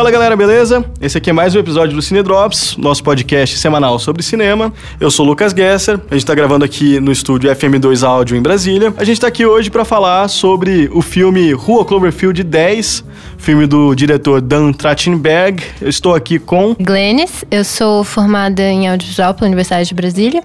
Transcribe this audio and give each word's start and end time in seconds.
Fala 0.00 0.10
galera, 0.10 0.34
beleza? 0.34 0.82
Esse 0.98 1.18
aqui 1.18 1.28
é 1.28 1.32
mais 1.34 1.54
um 1.54 1.58
episódio 1.58 1.94
do 1.94 2.00
Cine 2.00 2.22
Drops, 2.22 2.74
nosso 2.78 3.04
podcast 3.04 3.58
semanal 3.58 3.98
sobre 3.98 4.22
cinema. 4.22 4.72
Eu 4.98 5.10
sou 5.10 5.26
o 5.26 5.28
Lucas 5.28 5.52
Gesser, 5.52 6.00
a 6.10 6.14
gente 6.14 6.24
tá 6.24 6.34
gravando 6.34 6.64
aqui 6.64 6.98
no 6.98 7.12
estúdio 7.12 7.50
FM2 7.54 8.02
Áudio 8.02 8.34
em 8.34 8.40
Brasília. 8.40 8.94
A 8.96 9.04
gente 9.04 9.20
tá 9.20 9.26
aqui 9.26 9.44
hoje 9.44 9.70
para 9.70 9.84
falar 9.84 10.26
sobre 10.28 10.88
o 10.94 11.02
filme 11.02 11.52
Rua 11.52 11.84
Cloverfield 11.84 12.42
10, 12.42 13.04
filme 13.36 13.66
do 13.66 13.94
diretor 13.94 14.40
Dan 14.40 14.72
Trachtenberg. 14.72 15.62
Eu 15.82 15.90
estou 15.90 16.14
aqui 16.14 16.38
com 16.38 16.74
Glennis, 16.80 17.44
eu 17.50 17.62
sou 17.62 18.02
formada 18.02 18.62
em 18.62 18.88
audiovisual 18.88 19.34
pela 19.34 19.48
Universidade 19.48 19.90
de 19.90 19.94
Brasília 19.94 20.42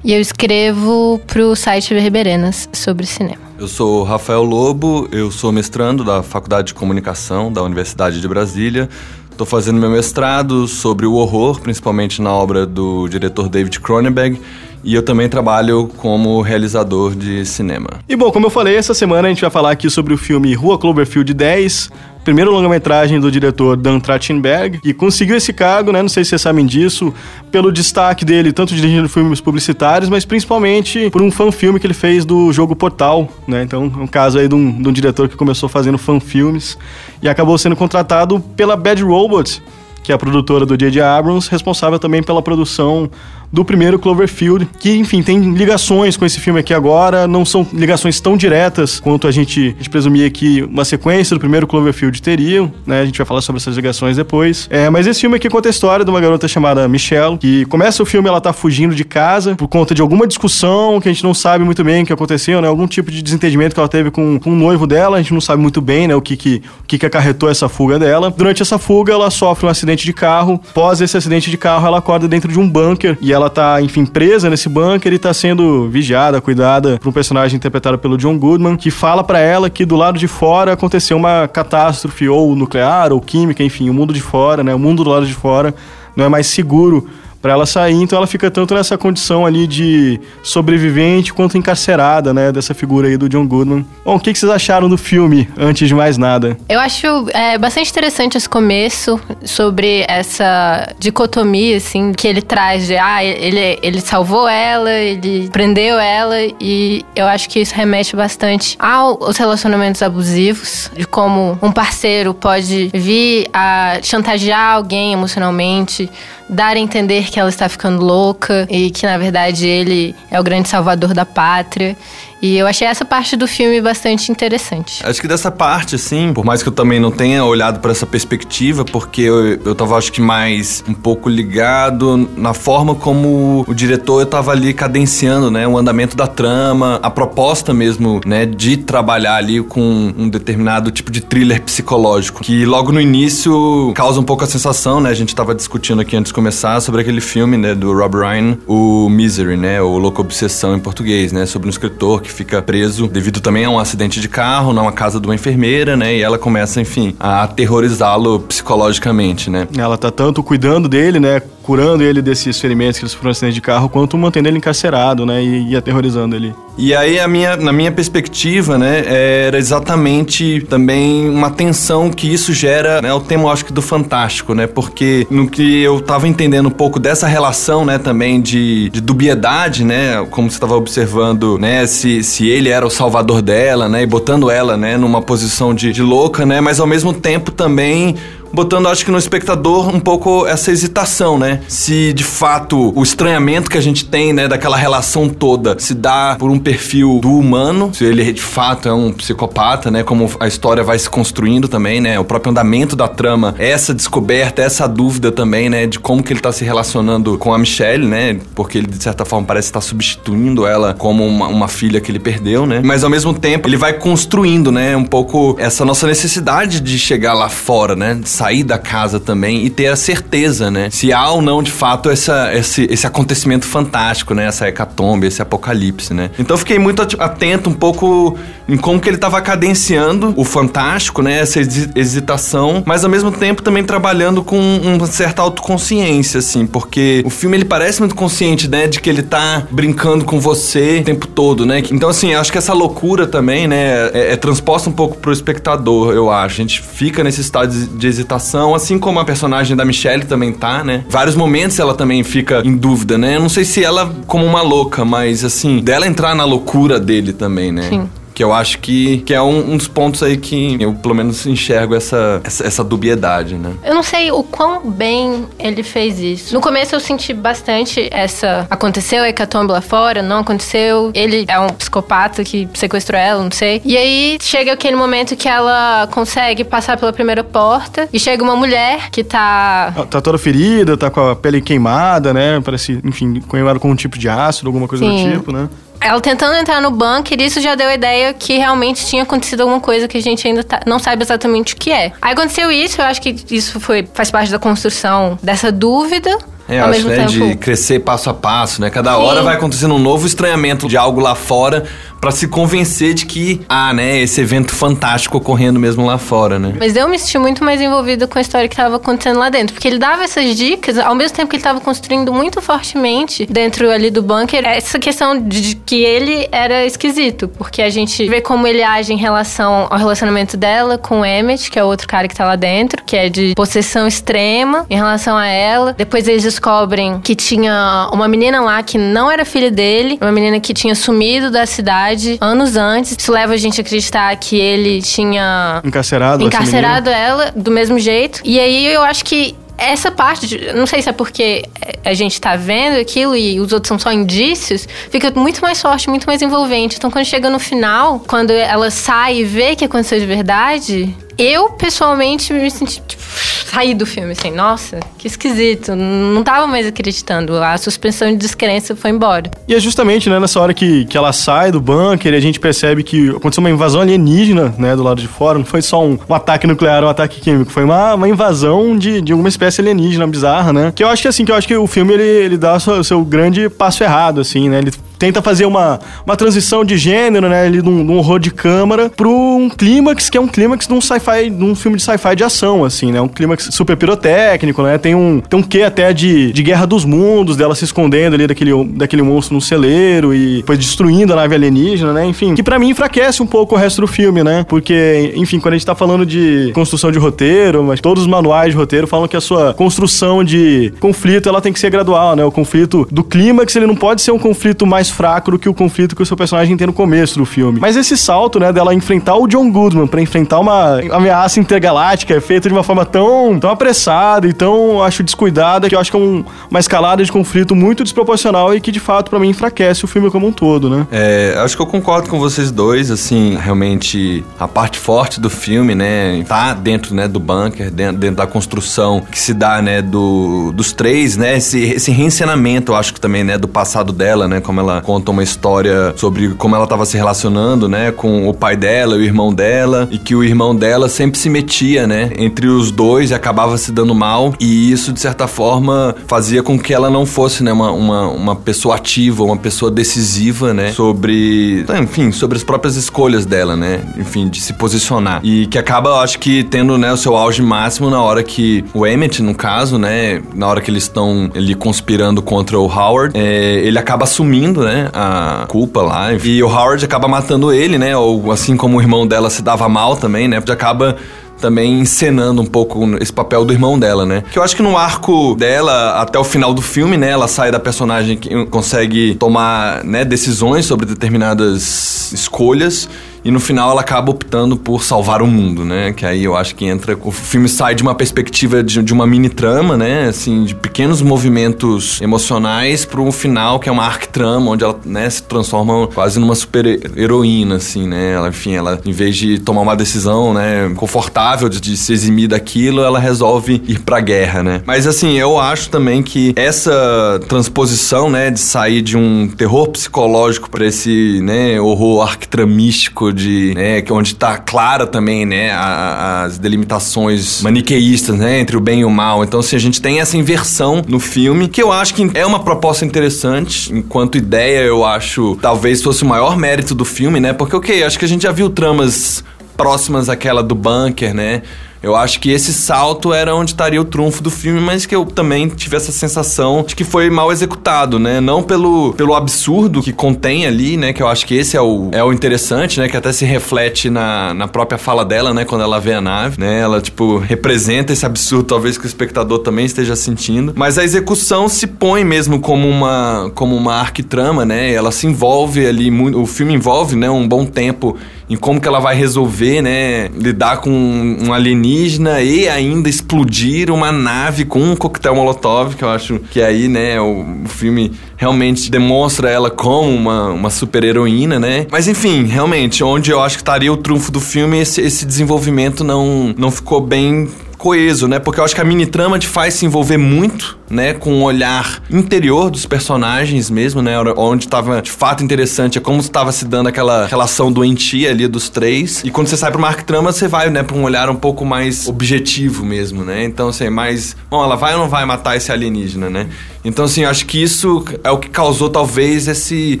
e 0.04 0.12
eu 0.12 0.20
escrevo 0.20 1.18
pro 1.26 1.56
site 1.56 1.94
Verberenas 1.94 2.68
sobre 2.74 3.06
cinema. 3.06 3.47
Eu 3.58 3.66
sou 3.66 4.04
Rafael 4.04 4.44
Lobo, 4.44 5.08
eu 5.10 5.32
sou 5.32 5.50
mestrando 5.50 6.04
da 6.04 6.22
Faculdade 6.22 6.68
de 6.68 6.74
Comunicação 6.74 7.52
da 7.52 7.60
Universidade 7.60 8.20
de 8.20 8.28
Brasília. 8.28 8.88
Estou 9.28 9.44
fazendo 9.44 9.80
meu 9.80 9.90
mestrado 9.90 10.68
sobre 10.68 11.06
o 11.06 11.14
horror, 11.14 11.60
principalmente 11.60 12.22
na 12.22 12.32
obra 12.32 12.64
do 12.64 13.08
diretor 13.08 13.48
David 13.48 13.80
Cronenberg, 13.80 14.40
e 14.82 14.94
eu 14.94 15.02
também 15.02 15.28
trabalho 15.28 15.90
como 15.96 16.40
realizador 16.40 17.14
de 17.14 17.44
cinema. 17.44 17.88
E 18.08 18.16
bom, 18.16 18.30
como 18.30 18.46
eu 18.46 18.50
falei, 18.50 18.76
essa 18.76 18.94
semana 18.94 19.28
a 19.28 19.30
gente 19.30 19.40
vai 19.40 19.50
falar 19.50 19.70
aqui 19.70 19.90
sobre 19.90 20.14
o 20.14 20.18
filme 20.18 20.54
Rua 20.54 20.78
Cloverfield 20.78 21.32
10, 21.34 21.90
primeiro 22.24 22.50
longa-metragem 22.50 23.18
do 23.18 23.30
diretor 23.30 23.76
Dan 23.76 23.98
Trachtenberg, 24.00 24.80
que 24.80 24.92
conseguiu 24.92 25.36
esse 25.36 25.52
cargo, 25.52 25.92
né? 25.92 26.02
Não 26.02 26.08
sei 26.08 26.24
se 26.24 26.30
vocês 26.30 26.42
sabem 26.42 26.66
disso, 26.66 27.12
pelo 27.50 27.72
destaque 27.72 28.24
dele, 28.24 28.52
tanto 28.52 28.74
dirigindo 28.74 29.08
filmes 29.08 29.40
publicitários, 29.40 30.10
mas 30.10 30.24
principalmente 30.24 31.08
por 31.10 31.22
um 31.22 31.30
fan-filme 31.30 31.80
que 31.80 31.86
ele 31.86 31.94
fez 31.94 32.24
do 32.24 32.52
jogo 32.52 32.76
Portal, 32.76 33.28
né? 33.46 33.62
Então, 33.62 33.90
é 33.98 34.02
um 34.02 34.06
caso 34.06 34.38
aí 34.38 34.46
de 34.46 34.54
um, 34.54 34.82
de 34.82 34.88
um 34.88 34.92
diretor 34.92 35.28
que 35.28 35.36
começou 35.36 35.68
fazendo 35.68 35.96
fan-filmes 35.96 36.76
e 37.22 37.28
acabou 37.28 37.56
sendo 37.56 37.74
contratado 37.74 38.40
pela 38.54 38.76
Bad 38.76 39.02
Robot, 39.02 39.62
que 40.02 40.12
é 40.12 40.14
a 40.14 40.18
produtora 40.18 40.64
do 40.64 40.76
J.J. 40.76 41.00
Abrams, 41.00 41.50
responsável 41.50 41.98
também 41.98 42.22
pela 42.22 42.42
produção 42.42 43.10
do 43.52 43.64
primeiro 43.64 43.98
Cloverfield, 43.98 44.68
que, 44.78 44.96
enfim, 44.96 45.22
tem 45.22 45.52
ligações 45.52 46.16
com 46.16 46.24
esse 46.24 46.38
filme 46.38 46.60
aqui 46.60 46.74
agora, 46.74 47.26
não 47.26 47.44
são 47.44 47.66
ligações 47.72 48.20
tão 48.20 48.36
diretas 48.36 49.00
quanto 49.00 49.26
a 49.26 49.30
gente, 49.30 49.60
a 49.60 49.78
gente 49.78 49.90
presumia 49.90 50.30
que 50.30 50.62
uma 50.62 50.84
sequência 50.84 51.34
do 51.34 51.40
primeiro 51.40 51.66
Cloverfield 51.66 52.20
teria, 52.20 52.70
né? 52.86 53.00
A 53.00 53.04
gente 53.04 53.16
vai 53.16 53.26
falar 53.26 53.40
sobre 53.40 53.60
essas 53.60 53.76
ligações 53.76 54.16
depois. 54.16 54.68
É, 54.70 54.90
mas 54.90 55.06
esse 55.06 55.20
filme 55.20 55.36
aqui 55.36 55.48
conta 55.48 55.68
a 55.68 55.70
história 55.70 56.04
de 56.04 56.10
uma 56.10 56.20
garota 56.20 56.46
chamada 56.46 56.86
Michelle, 56.88 57.38
que 57.38 57.64
começa 57.66 58.02
o 58.02 58.06
filme, 58.06 58.28
ela 58.28 58.40
tá 58.40 58.52
fugindo 58.52 58.94
de 58.94 59.04
casa 59.04 59.54
por 59.54 59.68
conta 59.68 59.94
de 59.94 60.02
alguma 60.02 60.26
discussão 60.26 61.00
que 61.00 61.08
a 61.08 61.12
gente 61.12 61.24
não 61.24 61.34
sabe 61.34 61.64
muito 61.64 61.82
bem 61.82 62.02
o 62.02 62.06
que 62.06 62.12
aconteceu, 62.12 62.60
né? 62.60 62.68
Algum 62.68 62.86
tipo 62.86 63.10
de 63.10 63.22
desentendimento 63.22 63.74
que 63.74 63.80
ela 63.80 63.88
teve 63.88 64.10
com, 64.10 64.38
com 64.38 64.52
o 64.52 64.56
noivo 64.56 64.86
dela, 64.86 65.16
a 65.16 65.22
gente 65.22 65.32
não 65.32 65.40
sabe 65.40 65.62
muito 65.62 65.80
bem, 65.80 66.08
né? 66.08 66.14
O 66.14 66.20
que 66.20 66.36
que, 66.36 66.62
o 66.80 66.86
que 66.86 66.98
que 66.98 67.06
acarretou 67.06 67.48
essa 67.48 67.68
fuga 67.68 67.98
dela. 67.98 68.32
Durante 68.36 68.62
essa 68.62 68.78
fuga, 68.78 69.12
ela 69.12 69.30
sofre 69.30 69.66
um 69.66 69.68
acidente 69.68 70.04
de 70.04 70.12
carro. 70.12 70.60
Após 70.70 71.00
esse 71.00 71.16
acidente 71.16 71.50
de 71.50 71.56
carro, 71.56 71.86
ela 71.86 71.98
acorda 71.98 72.28
dentro 72.28 72.50
de 72.50 72.58
um 72.58 72.68
bunker 72.68 73.16
e 73.20 73.32
ela 73.32 73.37
tá, 73.50 73.82
enfim, 73.82 74.06
presa 74.06 74.48
nesse 74.48 74.68
bunker 74.68 75.12
e 75.12 75.18
tá 75.18 75.34
sendo 75.34 75.88
vigiada, 75.88 76.40
cuidada 76.40 76.98
por 76.98 77.10
um 77.10 77.12
personagem 77.12 77.56
interpretado 77.56 77.98
pelo 77.98 78.16
John 78.16 78.38
Goodman, 78.38 78.76
que 78.76 78.90
fala 78.90 79.22
para 79.22 79.38
ela 79.38 79.68
que 79.68 79.84
do 79.84 79.96
lado 79.96 80.18
de 80.18 80.26
fora 80.26 80.72
aconteceu 80.72 81.16
uma 81.16 81.46
catástrofe 81.46 82.28
ou 82.28 82.56
nuclear 82.56 83.12
ou 83.12 83.20
química, 83.20 83.62
enfim, 83.62 83.90
o 83.90 83.94
mundo 83.94 84.14
de 84.14 84.22
fora, 84.22 84.64
né? 84.64 84.74
O 84.74 84.78
mundo 84.78 85.04
do 85.04 85.10
lado 85.10 85.26
de 85.26 85.34
fora 85.34 85.74
não 86.16 86.24
é 86.24 86.28
mais 86.28 86.46
seguro 86.46 87.06
para 87.40 87.52
ela 87.52 87.66
sair, 87.66 87.94
então 87.94 88.16
ela 88.16 88.26
fica 88.26 88.50
tanto 88.50 88.74
nessa 88.74 88.98
condição 88.98 89.46
ali 89.46 89.66
de 89.66 90.20
sobrevivente 90.42 91.32
quanto 91.32 91.56
encarcerada, 91.56 92.34
né, 92.34 92.50
dessa 92.50 92.74
figura 92.74 93.08
aí 93.08 93.16
do 93.16 93.28
John 93.28 93.46
Goodman. 93.46 93.86
Bom, 94.04 94.16
o 94.16 94.20
que, 94.20 94.32
que 94.32 94.38
vocês 94.38 94.50
acharam 94.50 94.88
do 94.88 94.98
filme, 94.98 95.48
antes 95.56 95.88
de 95.88 95.94
mais 95.94 96.18
nada? 96.18 96.56
Eu 96.68 96.80
acho 96.80 97.06
é, 97.32 97.56
bastante 97.58 97.90
interessante 97.90 98.36
esse 98.36 98.48
começo 98.48 99.20
sobre 99.44 100.04
essa 100.08 100.92
dicotomia, 100.98 101.76
assim, 101.76 102.12
que 102.12 102.26
ele 102.26 102.42
traz 102.42 102.86
de, 102.86 102.96
ah, 102.96 103.22
ele, 103.22 103.78
ele 103.82 104.00
salvou 104.00 104.48
ela, 104.48 104.90
ele 104.90 105.48
prendeu 105.50 105.98
ela, 105.98 106.36
e 106.60 107.04
eu 107.14 107.26
acho 107.26 107.48
que 107.48 107.60
isso 107.60 107.74
remete 107.74 108.16
bastante 108.16 108.76
aos 108.78 109.36
relacionamentos 109.36 110.02
abusivos, 110.02 110.90
de 110.96 111.06
como 111.06 111.58
um 111.62 111.70
parceiro 111.70 112.34
pode 112.34 112.90
vir 112.92 113.46
a 113.52 113.98
chantagear 114.02 114.74
alguém 114.74 115.12
emocionalmente, 115.12 116.10
dar 116.48 116.76
a 116.76 116.80
entender 116.80 117.30
que 117.30 117.38
ela 117.38 117.48
está 117.48 117.68
ficando 117.68 118.04
louca 118.04 118.66
e 118.70 118.90
que 118.90 119.04
na 119.06 119.18
verdade 119.18 119.66
ele 119.66 120.14
é 120.30 120.40
o 120.40 120.42
grande 120.42 120.68
salvador 120.68 121.12
da 121.12 121.26
pátria. 121.26 121.96
E 122.40 122.56
eu 122.56 122.66
achei 122.66 122.86
essa 122.86 123.04
parte 123.04 123.36
do 123.36 123.46
filme 123.46 123.80
bastante 123.80 124.30
interessante. 124.30 125.04
Acho 125.04 125.20
que 125.20 125.28
dessa 125.28 125.50
parte, 125.50 125.96
assim, 125.96 126.32
por 126.32 126.44
mais 126.44 126.62
que 126.62 126.68
eu 126.68 126.72
também 126.72 127.00
não 127.00 127.10
tenha 127.10 127.44
olhado 127.44 127.80
para 127.80 127.90
essa 127.90 128.06
perspectiva, 128.06 128.84
porque 128.84 129.22
eu, 129.22 129.60
eu 129.64 129.74
tava, 129.74 129.96
acho 129.96 130.12
que, 130.12 130.20
mais 130.20 130.84
um 130.88 130.94
pouco 130.94 131.28
ligado 131.28 132.28
na 132.36 132.54
forma 132.54 132.94
como 132.94 133.64
o 133.66 133.74
diretor 133.74 134.24
tava 134.26 134.52
ali 134.52 134.72
cadenciando, 134.72 135.50
né, 135.50 135.66
o 135.66 135.76
andamento 135.76 136.16
da 136.16 136.26
trama, 136.26 137.00
a 137.02 137.10
proposta 137.10 137.74
mesmo, 137.74 138.20
né, 138.24 138.46
de 138.46 138.76
trabalhar 138.76 139.36
ali 139.36 139.62
com 139.62 140.12
um 140.16 140.28
determinado 140.28 140.90
tipo 140.90 141.10
de 141.10 141.20
thriller 141.20 141.62
psicológico, 141.62 142.42
que 142.42 142.64
logo 142.64 142.92
no 142.92 143.00
início 143.00 143.92
causa 143.94 144.20
um 144.20 144.24
pouco 144.24 144.44
a 144.44 144.46
sensação, 144.46 145.00
né, 145.00 145.10
a 145.10 145.14
gente 145.14 145.34
tava 145.34 145.54
discutindo 145.54 146.00
aqui 146.00 146.16
antes 146.16 146.30
de 146.30 146.34
começar 146.34 146.80
sobre 146.80 147.00
aquele 147.00 147.20
filme, 147.20 147.56
né, 147.56 147.74
do 147.74 147.92
Rob 147.92 148.16
Ryan, 148.16 148.58
o 148.66 149.08
Misery, 149.08 149.56
né, 149.56 149.82
o 149.82 149.98
Louco 149.98 150.20
Obsessão 150.20 150.76
em 150.76 150.80
português, 150.80 151.32
né, 151.32 151.46
sobre 151.46 151.68
um 151.68 151.70
escritor 151.70 152.22
fica 152.32 152.60
preso 152.62 153.06
devido 153.08 153.40
também 153.40 153.64
a 153.64 153.70
um 153.70 153.78
acidente 153.78 154.20
de 154.20 154.28
carro 154.28 154.72
numa 154.72 154.92
casa 154.92 155.20
de 155.20 155.26
uma 155.26 155.34
enfermeira, 155.34 155.96
né? 155.96 156.16
E 156.16 156.22
ela 156.22 156.38
começa, 156.38 156.80
enfim, 156.80 157.14
a 157.18 157.42
aterrorizá-lo 157.44 158.40
psicologicamente, 158.40 159.50
né? 159.50 159.68
Ela 159.76 159.98
tá 159.98 160.10
tanto 160.10 160.42
cuidando 160.42 160.88
dele, 160.88 161.20
né? 161.20 161.40
Curando 161.62 162.02
ele 162.02 162.22
desses 162.22 162.58
ferimentos 162.60 162.98
que 162.98 163.04
ele 163.04 163.10
sofreu 163.10 163.28
um 163.28 163.32
acidente 163.32 163.54
de 163.54 163.60
carro, 163.60 163.88
quanto 163.88 164.16
mantendo 164.16 164.48
ele 164.48 164.58
encarcerado, 164.58 165.26
né? 165.26 165.42
E, 165.42 165.70
e 165.70 165.76
aterrorizando 165.76 166.34
ele. 166.34 166.54
E 166.80 166.94
aí, 166.94 167.18
a 167.18 167.26
minha, 167.26 167.56
na 167.56 167.72
minha 167.72 167.90
perspectiva, 167.90 168.78
né, 168.78 169.02
era 169.46 169.58
exatamente 169.58 170.64
também 170.70 171.28
uma 171.28 171.50
tensão 171.50 172.08
que 172.08 172.32
isso 172.32 172.52
gera, 172.52 173.02
né, 173.02 173.12
o 173.12 173.18
tema, 173.18 173.50
acho 173.50 173.64
que, 173.64 173.72
do 173.72 173.82
fantástico, 173.82 174.54
né? 174.54 174.68
Porque 174.68 175.26
no 175.28 175.50
que 175.50 175.82
eu 175.82 176.00
tava 176.00 176.28
entendendo 176.28 176.66
um 176.66 176.70
pouco 176.70 177.00
dessa 177.00 177.26
relação, 177.26 177.84
né, 177.84 177.98
também 177.98 178.40
de, 178.40 178.88
de 178.90 179.00
dubiedade, 179.00 179.84
né? 179.84 180.24
Como 180.30 180.48
você 180.48 180.56
estava 180.56 180.76
observando, 180.76 181.58
né? 181.58 181.84
Se, 181.84 182.22
se 182.22 182.48
ele 182.48 182.68
era 182.68 182.86
o 182.86 182.90
salvador 182.90 183.42
dela, 183.42 183.88
né? 183.88 184.04
E 184.04 184.06
botando 184.06 184.48
ela, 184.48 184.76
né, 184.76 184.96
numa 184.96 185.20
posição 185.20 185.74
de, 185.74 185.92
de 185.92 186.02
louca, 186.02 186.46
né? 186.46 186.60
Mas 186.60 186.78
ao 186.78 186.86
mesmo 186.86 187.12
tempo 187.12 187.50
também 187.50 188.14
botando, 188.52 188.88
acho 188.88 189.04
que 189.04 189.10
no 189.10 189.18
espectador 189.18 189.88
um 189.88 190.00
pouco 190.00 190.46
essa 190.46 190.70
hesitação, 190.70 191.38
né? 191.38 191.60
Se 191.68 192.12
de 192.12 192.24
fato 192.24 192.92
o 192.94 193.02
estranhamento 193.02 193.70
que 193.70 193.78
a 193.78 193.80
gente 193.80 194.04
tem, 194.04 194.32
né, 194.32 194.48
daquela 194.48 194.76
relação 194.76 195.28
toda 195.28 195.78
se 195.78 195.94
dá 195.94 196.36
por 196.38 196.50
um 196.50 196.58
perfil 196.58 197.18
do 197.20 197.30
humano, 197.30 197.90
se 197.94 198.04
ele 198.04 198.32
de 198.32 198.42
fato 198.42 198.88
é 198.88 198.92
um 198.92 199.12
psicopata, 199.12 199.90
né? 199.90 200.02
Como 200.02 200.30
a 200.40 200.46
história 200.46 200.82
vai 200.82 200.98
se 200.98 201.08
construindo 201.08 201.68
também, 201.68 202.00
né? 202.00 202.18
O 202.18 202.24
próprio 202.24 202.50
andamento 202.50 202.94
da 202.94 203.08
trama, 203.08 203.54
essa 203.58 203.94
descoberta, 203.94 204.62
essa 204.62 204.86
dúvida 204.86 205.30
também, 205.32 205.68
né? 205.68 205.86
De 205.86 205.98
como 205.98 206.22
que 206.22 206.32
ele 206.32 206.40
tá 206.40 206.52
se 206.52 206.64
relacionando 206.64 207.38
com 207.38 207.52
a 207.52 207.58
Michelle, 207.58 208.06
né? 208.06 208.38
Porque 208.54 208.78
ele 208.78 208.86
de 208.86 209.02
certa 209.02 209.24
forma 209.24 209.46
parece 209.46 209.68
estar 209.68 209.80
substituindo 209.80 210.66
ela 210.66 210.94
como 210.94 211.26
uma, 211.26 211.48
uma 211.48 211.68
filha 211.68 212.00
que 212.00 212.10
ele 212.10 212.18
perdeu, 212.18 212.66
né? 212.66 212.80
Mas 212.84 213.04
ao 213.04 213.10
mesmo 213.10 213.32
tempo 213.34 213.68
ele 213.68 213.76
vai 213.76 213.92
construindo, 213.92 214.70
né? 214.70 214.96
Um 214.96 215.04
pouco 215.04 215.56
essa 215.58 215.84
nossa 215.84 216.06
necessidade 216.06 216.80
de 216.80 216.98
chegar 216.98 217.34
lá 217.34 217.48
fora, 217.48 217.94
né? 217.94 218.20
Sair 218.38 218.62
da 218.62 218.78
casa 218.78 219.18
também 219.18 219.66
e 219.66 219.70
ter 219.70 219.88
a 219.88 219.96
certeza, 219.96 220.70
né? 220.70 220.88
Se 220.90 221.12
há 221.12 221.28
ou 221.30 221.42
não, 221.42 221.60
de 221.60 221.72
fato, 221.72 222.08
essa, 222.08 222.54
esse, 222.54 222.86
esse 222.88 223.06
acontecimento 223.06 223.66
fantástico, 223.66 224.32
né? 224.32 224.46
Essa 224.46 224.68
hecatombe, 224.68 225.26
esse 225.26 225.42
apocalipse, 225.42 226.14
né? 226.14 226.30
Então 226.38 226.56
fiquei 226.56 226.78
muito 226.78 227.02
atento 227.02 227.68
um 227.68 227.74
pouco 227.74 228.38
em 228.68 228.76
como 228.76 229.00
que 229.00 229.08
ele 229.08 229.16
estava 229.16 229.40
cadenciando 229.40 230.32
o 230.36 230.44
fantástico, 230.44 231.20
né? 231.20 231.40
Essa 231.40 231.60
hesitação, 231.96 232.82
mas 232.86 233.02
ao 233.02 233.10
mesmo 233.10 233.32
tempo 233.32 233.60
também 233.60 233.82
trabalhando 233.82 234.44
com 234.44 234.58
uma 234.58 235.06
certa 235.06 235.42
autoconsciência, 235.42 236.38
assim, 236.38 236.64
porque 236.64 237.22
o 237.26 237.30
filme 237.30 237.56
ele 237.56 237.64
parece 237.64 237.98
muito 238.00 238.14
consciente, 238.14 238.68
né? 238.68 238.86
De 238.86 239.00
que 239.00 239.10
ele 239.10 239.22
tá 239.22 239.66
brincando 239.70 240.24
com 240.24 240.38
você 240.38 241.00
o 241.00 241.04
tempo 241.04 241.26
todo, 241.26 241.66
né? 241.66 241.82
Então, 241.90 242.08
assim, 242.08 242.34
acho 242.34 242.52
que 242.52 242.58
essa 242.58 242.72
loucura 242.72 243.26
também, 243.26 243.66
né? 243.66 244.10
É, 244.12 244.32
é 244.34 244.36
transposta 244.36 244.88
um 244.88 244.92
pouco 244.92 245.16
pro 245.16 245.32
espectador, 245.32 246.12
eu 246.12 246.30
acho. 246.30 246.54
A 246.54 246.64
gente 246.64 246.80
fica 246.80 247.24
nesse 247.24 247.40
estado 247.40 247.74
de 247.74 248.06
hesitação 248.06 248.27
assim 248.74 248.98
como 248.98 249.18
a 249.18 249.24
personagem 249.24 249.76
da 249.76 249.84
Michelle 249.84 250.24
também 250.24 250.52
tá, 250.52 250.84
né? 250.84 251.04
Vários 251.08 251.36
momentos 251.36 251.78
ela 251.78 251.94
também 251.94 252.22
fica 252.22 252.62
em 252.64 252.76
dúvida, 252.76 253.16
né? 253.16 253.36
Eu 253.36 253.40
não 253.40 253.48
sei 253.48 253.64
se 253.64 253.84
ela 253.84 254.14
como 254.26 254.44
uma 254.44 254.62
louca, 254.62 255.04
mas 255.04 255.44
assim, 255.44 255.80
dela 255.80 256.06
entrar 256.06 256.34
na 256.34 256.44
loucura 256.44 256.98
dele 256.98 257.32
também, 257.32 257.72
né? 257.72 257.88
Sim 257.88 258.08
Que 258.38 258.44
eu 258.44 258.52
acho 258.52 258.78
que, 258.78 259.18
que 259.22 259.34
é 259.34 259.42
um, 259.42 259.72
um 259.72 259.76
dos 259.76 259.88
pontos 259.88 260.22
aí 260.22 260.36
que 260.36 260.80
eu, 260.80 260.94
pelo 260.94 261.12
menos, 261.12 261.44
enxergo 261.44 261.96
essa, 261.96 262.40
essa, 262.44 262.64
essa 262.64 262.84
dubiedade, 262.84 263.56
né? 263.56 263.72
Eu 263.84 263.92
não 263.92 264.02
sei 264.04 264.30
o 264.30 264.44
quão 264.44 264.88
bem 264.88 265.44
ele 265.58 265.82
fez 265.82 266.20
isso. 266.20 266.54
No 266.54 266.60
começo 266.60 266.94
eu 266.94 267.00
senti 267.00 267.34
bastante 267.34 268.08
essa. 268.12 268.64
Aconteceu 268.70 269.24
a 269.24 269.28
hecatombe 269.28 269.72
lá 269.72 269.80
fora, 269.80 270.22
não 270.22 270.38
aconteceu. 270.38 271.10
Ele 271.14 271.46
é 271.48 271.58
um 271.58 271.66
psicopata 271.70 272.44
que 272.44 272.68
sequestrou 272.74 273.20
ela, 273.20 273.42
não 273.42 273.50
sei. 273.50 273.82
E 273.84 273.96
aí 273.96 274.38
chega 274.40 274.72
aquele 274.72 274.94
momento 274.94 275.34
que 275.34 275.48
ela 275.48 276.06
consegue 276.12 276.62
passar 276.62 276.96
pela 276.96 277.12
primeira 277.12 277.42
porta 277.42 278.08
e 278.12 278.20
chega 278.20 278.44
uma 278.44 278.54
mulher 278.54 279.10
que 279.10 279.24
tá. 279.24 279.92
Tá 280.08 280.20
toda 280.20 280.38
ferida, 280.38 280.96
tá 280.96 281.10
com 281.10 281.28
a 281.28 281.34
pele 281.34 281.60
queimada, 281.60 282.32
né? 282.32 282.60
Parece, 282.64 283.00
enfim, 283.02 283.40
queimada 283.50 283.80
com 283.80 283.90
um 283.90 283.96
tipo 283.96 284.16
de 284.16 284.28
ácido, 284.28 284.68
alguma 284.68 284.86
coisa 284.86 285.04
Sim. 285.04 285.24
do 285.24 285.38
tipo, 285.38 285.50
né? 285.50 285.68
Ela 286.00 286.20
tentando 286.20 286.56
entrar 286.56 286.80
no 286.80 286.90
bunker, 286.90 287.40
isso 287.40 287.60
já 287.60 287.74
deu 287.74 287.88
a 287.88 287.94
ideia 287.94 288.32
que 288.32 288.56
realmente 288.56 289.04
tinha 289.06 289.22
acontecido 289.22 289.62
alguma 289.62 289.80
coisa 289.80 290.06
que 290.06 290.16
a 290.16 290.22
gente 290.22 290.46
ainda 290.46 290.62
tá, 290.62 290.80
não 290.86 290.98
sabe 290.98 291.22
exatamente 291.22 291.74
o 291.74 291.76
que 291.76 291.90
é. 291.90 292.12
Aí 292.22 292.32
aconteceu 292.32 292.70
isso, 292.70 293.00
eu 293.00 293.04
acho 293.04 293.20
que 293.20 293.34
isso 293.50 293.80
foi, 293.80 294.08
faz 294.14 294.30
parte 294.30 294.50
da 294.50 294.58
construção 294.58 295.38
dessa 295.42 295.72
dúvida. 295.72 296.36
É, 296.68 296.80
ao 296.80 296.90
acho, 296.90 297.06
mesmo 297.06 297.10
né, 297.10 297.16
tempo. 297.26 297.48
de 297.48 297.56
crescer 297.56 298.00
passo 298.00 298.28
a 298.28 298.34
passo, 298.34 298.80
né? 298.80 298.90
Cada 298.90 299.14
Sim. 299.14 299.22
hora 299.22 299.42
vai 299.42 299.56
acontecendo 299.56 299.94
um 299.94 299.98
novo 299.98 300.26
estranhamento 300.26 300.86
de 300.86 300.96
algo 300.96 301.20
lá 301.20 301.34
fora 301.34 301.84
para 302.20 302.30
se 302.30 302.48
convencer 302.48 303.14
de 303.14 303.26
que, 303.26 303.60
ah, 303.68 303.92
né, 303.94 304.18
esse 304.18 304.40
evento 304.40 304.74
fantástico 304.74 305.38
ocorrendo 305.38 305.78
mesmo 305.78 306.04
lá 306.04 306.18
fora, 306.18 306.58
né? 306.58 306.74
Mas 306.78 306.96
eu 306.96 307.08
me 307.08 307.18
senti 307.18 307.38
muito 307.38 307.64
mais 307.64 307.80
envolvida 307.80 308.26
com 308.26 308.38
a 308.38 308.42
história 308.42 308.68
que 308.68 308.74
estava 308.74 308.96
acontecendo 308.96 309.38
lá 309.38 309.48
dentro, 309.48 309.74
porque 309.74 309.88
ele 309.88 309.98
dava 309.98 310.24
essas 310.24 310.56
dicas 310.56 310.98
ao 310.98 311.14
mesmo 311.14 311.36
tempo 311.36 311.48
que 311.48 311.56
ele 311.56 311.60
estava 311.60 311.80
construindo 311.80 312.32
muito 312.32 312.60
fortemente 312.60 313.46
dentro 313.46 313.90
ali 313.90 314.10
do 314.10 314.22
bunker 314.22 314.64
essa 314.64 314.98
questão 314.98 315.40
de 315.40 315.76
que 315.86 316.02
ele 316.02 316.48
era 316.50 316.84
esquisito, 316.84 317.48
porque 317.48 317.82
a 317.82 317.90
gente 317.90 318.28
vê 318.28 318.40
como 318.40 318.66
ele 318.66 318.82
age 318.82 319.12
em 319.12 319.16
relação 319.16 319.86
ao 319.88 319.98
relacionamento 319.98 320.56
dela 320.56 320.98
com 320.98 321.20
o 321.20 321.24
Emmett, 321.24 321.70
que 321.70 321.78
é 321.78 321.84
o 321.84 321.86
outro 321.86 322.08
cara 322.08 322.26
que 322.26 322.34
tá 322.34 322.44
lá 322.44 322.56
dentro, 322.56 323.04
que 323.04 323.16
é 323.16 323.28
de 323.28 323.54
possessão 323.54 324.06
extrema 324.06 324.84
em 324.90 324.96
relação 324.96 325.36
a 325.36 325.46
ela. 325.46 325.92
Depois 325.92 326.26
eles 326.26 326.42
descobrem 326.58 327.20
que 327.20 327.36
tinha 327.36 328.10
uma 328.12 328.26
menina 328.26 328.60
lá 328.60 328.82
que 328.82 328.98
não 328.98 329.30
era 329.30 329.44
filha 329.44 329.70
dele, 329.70 330.18
uma 330.20 330.32
menina 330.32 330.58
que 330.58 330.74
tinha 330.74 330.94
sumido 330.94 331.50
da 331.50 331.64
cidade 331.64 332.36
anos 332.40 332.76
antes. 332.76 333.16
Isso 333.18 333.30
leva 333.30 333.54
a 333.54 333.56
gente 333.56 333.80
a 333.80 333.82
acreditar 333.82 334.34
que 334.36 334.56
ele 334.56 335.00
tinha 335.00 335.80
encarcerado, 335.84 336.44
encarcerado 336.44 337.08
ela 337.08 337.52
do 337.54 337.70
mesmo 337.70 337.98
jeito. 337.98 338.40
E 338.44 338.58
aí 338.58 338.86
eu 338.92 339.02
acho 339.02 339.24
que 339.24 339.54
essa 339.78 340.10
parte, 340.10 340.72
não 340.74 340.86
sei 340.86 341.00
se 341.00 341.08
é 341.08 341.12
porque 341.12 341.64
a 342.04 342.12
gente 342.12 342.40
tá 342.40 342.56
vendo 342.56 342.98
aquilo 342.98 343.36
e 343.36 343.60
os 343.60 343.72
outros 343.72 343.86
são 343.86 343.98
só 343.98 344.12
indícios, 344.12 344.88
fica 345.08 345.30
muito 345.30 345.60
mais 345.60 345.80
forte, 345.80 346.10
muito 346.10 346.26
mais 346.26 346.42
envolvente. 346.42 346.96
Então, 346.96 347.08
quando 347.08 347.24
chega 347.24 347.48
no 347.48 347.60
final, 347.60 348.20
quando 348.26 348.50
ela 348.50 348.90
sai 348.90 349.36
e 349.36 349.44
vê 349.44 349.76
que 349.76 349.84
aconteceu 349.84 350.18
de 350.18 350.26
verdade, 350.26 351.14
eu, 351.38 351.70
pessoalmente, 351.70 352.52
me 352.52 352.68
senti, 352.68 353.00
tipo, 353.06 353.22
saí 353.68 353.94
do 353.94 354.06
filme 354.06 354.32
assim, 354.32 354.50
nossa, 354.50 354.98
que 355.16 355.26
esquisito. 355.26 355.94
Não 355.94 356.42
tava 356.42 356.66
mais 356.66 356.86
acreditando. 356.86 357.56
A 357.56 357.76
suspensão 357.76 358.30
de 358.30 358.36
descrença 358.36 358.96
foi 358.96 359.10
embora. 359.10 359.50
E 359.66 359.74
é 359.74 359.80
justamente, 359.80 360.28
né, 360.28 360.38
nessa 360.40 360.60
hora 360.60 360.74
que, 360.74 361.04
que 361.04 361.16
ela 361.16 361.32
sai 361.32 361.70
do 361.70 361.80
bunker 361.80 362.32
e 362.32 362.36
a 362.36 362.40
gente 362.40 362.58
percebe 362.58 363.02
que 363.02 363.30
aconteceu 363.30 363.60
uma 363.60 363.70
invasão 363.70 364.00
alienígena, 364.00 364.74
né, 364.78 364.96
do 364.96 365.02
lado 365.02 365.20
de 365.20 365.28
fora. 365.28 365.58
Não 365.58 365.64
foi 365.64 365.82
só 365.82 366.04
um, 366.04 366.18
um 366.28 366.34
ataque 366.34 366.66
nuclear, 366.66 367.04
um 367.04 367.08
ataque 367.08 367.40
químico. 367.40 367.70
Foi 367.70 367.84
uma, 367.84 368.14
uma 368.14 368.28
invasão 368.28 368.96
de, 368.96 369.20
de 369.20 369.32
alguma 369.32 369.48
espécie 369.48 369.80
alienígena 369.80 370.26
bizarra, 370.26 370.72
né? 370.72 370.92
Que 370.94 371.04
eu 371.04 371.08
acho 371.08 371.22
que, 371.22 371.28
assim, 371.28 371.44
que 371.44 371.52
eu 371.52 371.56
acho 371.56 371.68
que 371.68 371.76
o 371.76 371.86
filme, 371.86 372.14
ele, 372.14 372.22
ele 372.22 372.56
dá 372.56 372.76
o 372.76 372.80
seu, 372.80 372.94
o 372.94 373.04
seu 373.04 373.24
grande 373.24 373.68
passo 373.68 374.02
errado, 374.02 374.40
assim, 374.40 374.68
né? 374.68 374.78
Ele 374.78 374.92
tenta 375.18 375.42
fazer 375.42 375.66
uma, 375.66 376.00
uma 376.24 376.36
transição 376.36 376.84
de 376.84 376.96
gênero, 376.96 377.48
né? 377.48 377.66
Ali 377.66 377.82
num, 377.82 378.04
num 378.04 378.16
horror 378.16 378.38
de 378.38 378.50
câmara 378.50 379.10
pro 379.10 379.30
um 379.30 379.68
clímax, 379.68 380.30
que 380.30 380.38
é 380.38 380.40
um 380.40 380.48
clímax 380.48 380.86
de 380.86 380.94
um 380.94 381.00
sci-fi, 381.00 381.50
de 381.50 381.64
um 381.64 381.74
filme 381.74 381.96
de 381.96 382.02
sci-fi 382.02 382.36
de 382.36 382.44
ação, 382.44 382.84
assim, 382.84 383.10
né? 383.12 383.20
Um 383.20 383.28
clímax 383.28 383.68
super 383.72 383.96
pirotécnico, 383.96 384.82
né? 384.82 384.98
Tem 384.98 385.14
um, 385.14 385.40
tem 385.40 385.58
um 385.58 385.62
quê 385.62 385.82
até 385.82 386.12
de, 386.12 386.52
de 386.52 386.62
Guerra 386.62 386.86
dos 386.86 387.04
Mundos, 387.04 387.56
dela 387.56 387.74
se 387.74 387.84
escondendo 387.84 388.34
ali 388.34 388.46
daquele, 388.46 388.72
daquele 388.84 389.22
monstro 389.22 389.54
no 389.54 389.60
celeiro 389.60 390.34
e 390.34 390.58
depois 390.58 390.78
destruindo 390.78 391.32
a 391.32 391.36
nave 391.36 391.54
alienígena, 391.54 392.12
né? 392.12 392.26
Enfim, 392.26 392.54
que 392.54 392.62
para 392.62 392.78
mim 392.78 392.90
enfraquece 392.90 393.42
um 393.42 393.46
pouco 393.46 393.74
o 393.74 393.78
resto 393.78 394.00
do 394.00 394.06
filme, 394.06 394.42
né? 394.42 394.64
Porque, 394.68 395.32
enfim, 395.36 395.58
quando 395.58 395.74
a 395.74 395.76
gente 395.76 395.86
tá 395.86 395.94
falando 395.94 396.24
de 396.24 396.70
construção 396.74 397.10
de 397.10 397.18
roteiro, 397.18 397.82
mas 397.82 398.00
todos 398.00 398.22
os 398.22 398.28
manuais 398.28 398.72
de 398.72 398.76
roteiro 398.76 399.06
falam 399.06 399.26
que 399.26 399.36
a 399.36 399.40
sua 399.40 399.74
construção 399.74 400.44
de 400.44 400.92
conflito, 401.00 401.48
ela 401.48 401.60
tem 401.60 401.72
que 401.72 401.80
ser 401.80 401.90
gradual, 401.90 402.36
né? 402.36 402.44
O 402.44 402.52
conflito 402.52 403.06
do 403.10 403.24
clímax, 403.24 403.74
ele 403.76 403.86
não 403.86 403.96
pode 403.96 404.22
ser 404.22 404.30
um 404.30 404.38
conflito 404.38 404.86
mais 404.86 405.07
mais 405.08 405.10
fraco 405.10 405.50
do 405.50 405.58
que 405.58 405.68
o 405.68 405.74
conflito 405.74 406.14
que 406.14 406.22
o 406.22 406.26
seu 406.26 406.36
personagem 406.36 406.76
tem 406.76 406.86
no 406.86 406.92
começo 406.92 407.38
do 407.38 407.44
filme. 407.44 407.78
Mas 407.80 407.96
esse 407.96 408.16
salto, 408.16 408.60
né, 408.60 408.72
dela 408.72 408.94
enfrentar 408.94 409.36
o 409.36 409.46
John 409.46 409.70
Goodman 409.70 410.06
para 410.06 410.20
enfrentar 410.20 410.58
uma 410.60 411.00
ameaça 411.10 411.58
intergaláctica 411.58 412.34
é 412.34 412.40
feito 412.40 412.68
de 412.68 412.74
uma 412.74 412.82
forma 412.82 413.04
tão, 413.04 413.58
tão 413.58 413.70
apressada 413.70 414.46
e 414.46 414.52
tão, 414.52 415.02
acho, 415.02 415.22
descuidada, 415.22 415.88
que 415.88 415.94
eu 415.94 416.00
acho 416.00 416.10
que 416.10 416.16
é 416.16 416.20
um, 416.20 416.44
uma 416.70 416.80
escalada 416.80 417.24
de 417.24 417.32
conflito 417.32 417.74
muito 417.74 418.04
desproporcional 418.04 418.74
e 418.74 418.80
que, 418.80 418.92
de 418.92 419.00
fato, 419.00 419.30
para 419.30 419.38
mim, 419.38 419.48
enfraquece 419.48 420.04
o 420.04 420.08
filme 420.08 420.30
como 420.30 420.46
um 420.46 420.52
todo, 420.52 420.90
né? 420.90 421.06
É, 421.10 421.54
acho 421.58 421.76
que 421.76 421.82
eu 421.82 421.86
concordo 421.86 422.28
com 422.28 422.38
vocês 422.38 422.70
dois, 422.70 423.10
assim, 423.10 423.56
realmente 423.56 424.44
a 424.58 424.68
parte 424.68 424.98
forte 424.98 425.40
do 425.40 425.50
filme, 425.50 425.94
né, 425.94 426.44
tá 426.46 426.74
dentro, 426.74 427.14
né, 427.14 427.26
do 427.26 427.40
bunker, 427.40 427.90
dentro, 427.90 428.18
dentro 428.18 428.36
da 428.36 428.46
construção 428.46 429.20
que 429.20 429.38
se 429.38 429.54
dá, 429.54 429.80
né, 429.80 430.02
do, 430.02 430.72
dos 430.72 430.92
três, 430.92 431.36
né, 431.36 431.56
esse, 431.56 431.78
esse 431.80 432.10
reencenamento, 432.10 432.92
eu 432.92 432.96
acho 432.96 433.14
que 433.14 433.20
também, 433.20 433.44
né, 433.44 433.56
do 433.56 433.68
passado 433.68 434.12
dela, 434.12 434.48
né, 434.48 434.60
como 434.60 434.80
ela 434.80 434.97
conta 435.04 435.30
uma 435.30 435.42
história 435.42 436.14
sobre 436.16 436.50
como 436.50 436.74
ela 436.74 436.84
estava 436.84 437.04
se 437.04 437.16
relacionando, 437.16 437.88
né, 437.88 438.10
com 438.10 438.48
o 438.48 438.54
pai 438.54 438.76
dela 438.76 439.16
e 439.16 439.20
o 439.20 439.22
irmão 439.22 439.52
dela, 439.52 440.08
e 440.10 440.18
que 440.18 440.34
o 440.34 440.44
irmão 440.44 440.74
dela 440.74 441.08
sempre 441.08 441.38
se 441.38 441.48
metia, 441.48 442.06
né, 442.06 442.30
entre 442.36 442.66
os 442.66 442.90
dois 442.90 443.30
e 443.30 443.34
acabava 443.34 443.76
se 443.78 443.92
dando 443.92 444.14
mal, 444.14 444.54
e 444.60 444.90
isso, 444.90 445.12
de 445.12 445.20
certa 445.20 445.46
forma, 445.46 446.14
fazia 446.26 446.62
com 446.62 446.78
que 446.78 446.92
ela 446.92 447.10
não 447.10 447.26
fosse, 447.26 447.62
né, 447.62 447.72
uma, 447.72 447.90
uma, 447.90 448.28
uma 448.28 448.56
pessoa 448.56 448.96
ativa, 448.96 449.42
uma 449.42 449.56
pessoa 449.56 449.90
decisiva, 449.90 450.72
né, 450.74 450.92
sobre, 450.92 451.84
enfim, 452.00 452.32
sobre 452.32 452.56
as 452.56 452.64
próprias 452.64 452.96
escolhas 452.96 453.44
dela, 453.46 453.76
né, 453.76 454.00
enfim, 454.16 454.48
de 454.48 454.60
se 454.60 454.72
posicionar. 454.72 455.40
E 455.42 455.66
que 455.66 455.78
acaba, 455.78 456.20
acho 456.20 456.38
que, 456.38 456.64
tendo, 456.64 456.96
né, 456.98 457.12
o 457.12 457.16
seu 457.16 457.36
auge 457.36 457.62
máximo 457.62 458.10
na 458.10 458.22
hora 458.22 458.42
que 458.42 458.84
o 458.94 459.06
Emmett, 459.06 459.42
no 459.42 459.54
caso, 459.54 459.98
né, 459.98 460.42
na 460.54 460.66
hora 460.66 460.80
que 460.80 460.90
eles 460.90 461.04
estão 461.04 461.50
ali 461.54 461.74
conspirando 461.74 462.42
contra 462.42 462.78
o 462.78 462.86
Howard, 462.86 463.38
é, 463.38 463.80
ele 463.84 463.98
acaba 463.98 464.24
assumindo, 464.24 464.82
né, 464.82 464.87
né, 464.88 465.10
a 465.12 465.66
culpa 465.68 466.02
lá. 466.02 466.32
E 466.32 466.62
o 466.62 466.66
Howard 466.66 467.04
acaba 467.04 467.28
matando 467.28 467.72
ele, 467.72 467.98
né? 467.98 468.16
Ou 468.16 468.50
assim 468.50 468.76
como 468.76 468.96
o 468.96 469.00
irmão 469.00 469.26
dela 469.26 469.50
se 469.50 469.62
dava 469.62 469.88
mal 469.88 470.16
também, 470.16 470.48
né? 470.48 470.56
Acaba 470.68 471.16
também 471.60 472.00
encenando 472.00 472.62
um 472.62 472.66
pouco 472.66 473.04
esse 473.20 473.32
papel 473.32 473.64
do 473.64 473.72
irmão 473.72 473.98
dela, 473.98 474.24
né? 474.24 474.44
Que 474.50 474.58
eu 474.58 474.62
acho 474.62 474.76
que 474.76 474.82
no 474.82 474.96
arco 474.96 475.54
dela, 475.56 476.20
até 476.20 476.38
o 476.38 476.44
final 476.44 476.72
do 476.72 476.80
filme, 476.80 477.16
né? 477.16 477.30
Ela 477.30 477.48
sai 477.48 477.70
da 477.70 477.80
personagem 477.80 478.36
que 478.36 478.66
consegue 478.66 479.34
tomar 479.34 480.04
né, 480.04 480.24
decisões 480.24 480.86
sobre 480.86 481.04
determinadas 481.04 482.32
escolhas 482.32 483.08
e 483.48 483.50
no 483.50 483.58
final 483.58 483.92
ela 483.92 484.02
acaba 484.02 484.30
optando 484.30 484.76
por 484.76 485.02
salvar 485.02 485.40
o 485.40 485.46
mundo, 485.46 485.82
né? 485.82 486.12
Que 486.12 486.26
aí 486.26 486.44
eu 486.44 486.54
acho 486.54 486.74
que 486.74 486.84
entra. 486.84 487.18
O 487.22 487.32
filme 487.32 487.66
sai 487.66 487.94
de 487.94 488.02
uma 488.02 488.14
perspectiva 488.14 488.82
de, 488.82 489.02
de 489.02 489.10
uma 489.10 489.26
mini 489.26 489.48
trama, 489.48 489.96
né? 489.96 490.28
Assim, 490.28 490.64
de 490.64 490.74
pequenos 490.74 491.22
movimentos 491.22 492.20
emocionais 492.20 493.06
para 493.06 493.22
um 493.22 493.32
final 493.32 493.80
que 493.80 493.88
é 493.88 493.92
uma 493.92 494.04
arc-trama, 494.04 494.72
onde 494.72 494.84
ela 494.84 495.00
né, 495.02 495.30
se 495.30 495.42
transforma 495.42 496.08
quase 496.08 496.38
numa 496.38 496.54
super 496.54 496.84
heroína, 497.16 497.76
assim, 497.76 498.06
né? 498.06 498.32
Ela, 498.32 498.48
enfim, 498.50 498.74
ela, 498.74 499.00
em 499.02 499.12
vez 499.12 499.34
de 499.34 499.58
tomar 499.58 499.80
uma 499.80 499.96
decisão, 499.96 500.52
né, 500.52 500.92
confortável 500.94 501.70
de, 501.70 501.80
de 501.80 501.96
se 501.96 502.12
eximir 502.12 502.48
daquilo, 502.48 503.00
ela 503.00 503.18
resolve 503.18 503.82
ir 503.88 504.00
pra 504.00 504.20
guerra, 504.20 504.62
né? 504.62 504.82
Mas 504.84 505.06
assim, 505.06 505.38
eu 505.38 505.58
acho 505.58 505.88
também 505.88 506.22
que 506.22 506.52
essa 506.54 507.40
transposição, 507.48 508.28
né, 508.28 508.50
de 508.50 508.60
sair 508.60 509.00
de 509.00 509.16
um 509.16 509.48
terror 509.48 509.88
psicológico 509.88 510.68
para 510.68 510.84
esse, 510.84 511.40
né, 511.40 511.80
horror 511.80 512.28
arctramístico 512.28 513.37
de, 513.38 513.72
né, 513.74 514.02
que 514.02 514.12
onde 514.12 514.34
tá 514.34 514.58
clara 514.58 515.06
também, 515.06 515.46
né, 515.46 515.70
a, 515.70 516.44
as 516.44 516.58
delimitações 516.58 517.62
maniqueístas, 517.62 518.36
né, 518.36 518.60
entre 518.60 518.76
o 518.76 518.80
bem 518.80 519.00
e 519.00 519.04
o 519.04 519.10
mal. 519.10 519.42
Então, 519.44 519.62
se 519.62 519.68
assim, 519.68 519.76
a 519.76 519.78
gente 519.78 520.02
tem 520.02 520.20
essa 520.20 520.36
inversão 520.36 521.02
no 521.08 521.20
filme, 521.20 521.68
que 521.68 521.82
eu 521.82 521.90
acho 521.90 522.14
que 522.14 522.30
é 522.34 522.44
uma 522.44 522.60
proposta 522.60 523.04
interessante, 523.04 523.92
enquanto 523.92 524.36
ideia, 524.36 524.80
eu 524.80 525.04
acho, 525.04 525.56
talvez 525.62 526.02
fosse 526.02 526.22
o 526.22 526.26
maior 526.26 526.56
mérito 526.56 526.94
do 526.94 527.04
filme, 527.04 527.40
né, 527.40 527.52
porque, 527.52 527.76
ok, 527.76 528.02
acho 528.02 528.18
que 528.18 528.24
a 528.24 528.28
gente 528.28 528.42
já 528.42 528.52
viu 528.52 528.68
tramas 528.68 529.44
próximas 529.76 530.28
àquela 530.28 530.62
do 530.62 530.74
bunker, 530.74 531.32
né? 531.32 531.62
Eu 532.02 532.14
acho 532.14 532.40
que 532.40 532.50
esse 532.50 532.72
salto 532.72 533.32
era 533.32 533.54
onde 533.54 533.72
estaria 533.72 534.00
o 534.00 534.04
trunfo 534.04 534.42
do 534.42 534.50
filme, 534.50 534.80
mas 534.80 535.04
que 535.04 535.14
eu 535.14 535.24
também 535.24 535.68
tive 535.68 535.96
essa 535.96 536.12
sensação 536.12 536.84
de 536.86 536.94
que 536.94 537.04
foi 537.04 537.28
mal 537.28 537.50
executado, 537.50 538.18
né? 538.18 538.40
Não 538.40 538.62
pelo, 538.62 539.12
pelo 539.14 539.34
absurdo 539.34 540.00
que 540.00 540.12
contém 540.12 540.66
ali, 540.66 540.96
né? 540.96 541.12
Que 541.12 541.22
eu 541.22 541.28
acho 541.28 541.46
que 541.46 541.54
esse 541.54 541.76
é 541.76 541.80
o, 541.80 542.10
é 542.12 542.22
o 542.22 542.32
interessante, 542.32 543.00
né? 543.00 543.08
Que 543.08 543.16
até 543.16 543.32
se 543.32 543.44
reflete 543.44 544.08
na, 544.10 544.54
na 544.54 544.68
própria 544.68 544.98
fala 544.98 545.24
dela, 545.24 545.52
né? 545.52 545.64
Quando 545.64 545.82
ela 545.82 545.98
vê 545.98 546.14
a 546.14 546.20
nave, 546.20 546.60
né? 546.60 546.80
Ela, 546.80 547.00
tipo, 547.00 547.38
representa 547.38 548.12
esse 548.12 548.24
absurdo, 548.24 548.64
talvez 548.64 548.96
que 548.96 549.04
o 549.04 549.08
espectador 549.08 549.58
também 549.60 549.84
esteja 549.84 550.14
sentindo. 550.14 550.72
Mas 550.76 550.98
a 550.98 551.04
execução 551.04 551.68
se 551.68 551.86
põe 551.86 552.24
mesmo 552.24 552.60
como 552.60 552.88
uma, 552.88 553.50
como 553.54 553.74
uma 553.74 553.94
arquitrama, 553.94 554.64
né? 554.64 554.92
Ela 554.92 555.10
se 555.10 555.26
envolve 555.26 555.86
ali, 555.86 556.10
o 556.10 556.46
filme 556.46 556.74
envolve, 556.74 557.16
né? 557.16 557.28
Um 557.28 557.46
bom 557.46 557.64
tempo 557.64 558.16
em 558.48 558.56
como 558.56 558.80
que 558.80 558.88
ela 558.88 559.00
vai 559.00 559.14
resolver, 559.14 559.82
né, 559.82 560.28
lidar 560.34 560.78
com 560.78 560.90
um 560.90 561.52
alienígena 561.52 562.40
e 562.40 562.68
ainda 562.68 563.08
explodir 563.08 563.90
uma 563.90 564.10
nave 564.10 564.64
com 564.64 564.80
um 564.80 564.96
coquetel 564.96 565.34
molotov, 565.34 565.94
que 565.94 566.02
eu 566.02 566.08
acho 566.08 566.40
que 566.50 566.62
aí, 566.62 566.88
né, 566.88 567.20
o, 567.20 567.44
filme 567.68 568.12
realmente 568.36 568.90
demonstra 568.90 569.50
ela 569.50 569.70
como 569.70 570.08
uma, 570.08 570.48
uma 570.48 570.70
super 570.70 571.04
heroína, 571.04 571.60
né? 571.60 571.86
Mas 571.90 572.08
enfim, 572.08 572.44
realmente, 572.44 573.04
onde 573.04 573.30
eu 573.30 573.40
acho 573.40 573.56
que 573.56 573.62
estaria 573.62 573.92
o 573.92 573.96
trunfo 573.96 574.32
do 574.32 574.40
filme, 574.40 574.80
esse, 574.80 575.00
esse 575.00 575.26
desenvolvimento 575.26 576.02
não, 576.02 576.54
não 576.56 576.70
ficou 576.70 577.00
bem 577.00 577.48
coeso, 577.76 578.26
né? 578.26 578.38
Porque 578.38 578.60
eu 578.60 578.64
acho 578.64 578.74
que 578.74 578.80
a 578.80 578.84
mini 578.84 579.06
trama 579.06 579.38
te 579.38 579.46
faz 579.46 579.74
se 579.74 579.86
envolver 579.86 580.16
muito 580.16 580.77
né, 580.90 581.14
com 581.14 581.32
um 581.32 581.42
olhar 581.42 582.02
interior 582.10 582.70
dos 582.70 582.86
personagens 582.86 583.70
mesmo, 583.70 584.02
né, 584.02 584.14
onde 584.36 584.64
estava 584.66 585.00
de 585.02 585.10
fato 585.10 585.42
interessante 585.44 585.98
é 585.98 586.00
como 586.00 586.20
estava 586.20 586.52
se 586.52 586.64
dando 586.64 586.88
aquela 586.88 587.26
relação 587.26 587.70
doentia 587.70 588.30
ali 588.30 588.46
dos 588.46 588.68
três. 588.68 589.22
E 589.24 589.30
quando 589.30 589.48
você 589.48 589.56
sai 589.56 589.70
pro 589.70 589.80
Mark 589.80 590.02
Trama, 590.02 590.32
você 590.32 590.48
vai, 590.48 590.70
né, 590.70 590.82
para 590.82 590.96
um 590.96 591.02
olhar 591.02 591.28
um 591.28 591.36
pouco 591.36 591.64
mais 591.64 592.08
objetivo 592.08 592.84
mesmo, 592.84 593.24
né? 593.24 593.44
Então, 593.44 593.68
assim, 593.68 593.88
mais, 593.90 594.36
bom, 594.50 594.62
ela 594.62 594.76
vai 594.76 594.94
ou 594.94 595.00
não 595.00 595.08
vai 595.08 595.24
matar 595.24 595.56
esse 595.56 595.70
alienígena, 595.70 596.30
né? 596.30 596.48
Então, 596.84 597.04
assim, 597.04 597.24
acho 597.24 597.44
que 597.44 597.62
isso 597.62 598.04
é 598.24 598.30
o 598.30 598.38
que 598.38 598.48
causou 598.48 598.88
talvez 598.88 599.48
esse, 599.48 600.00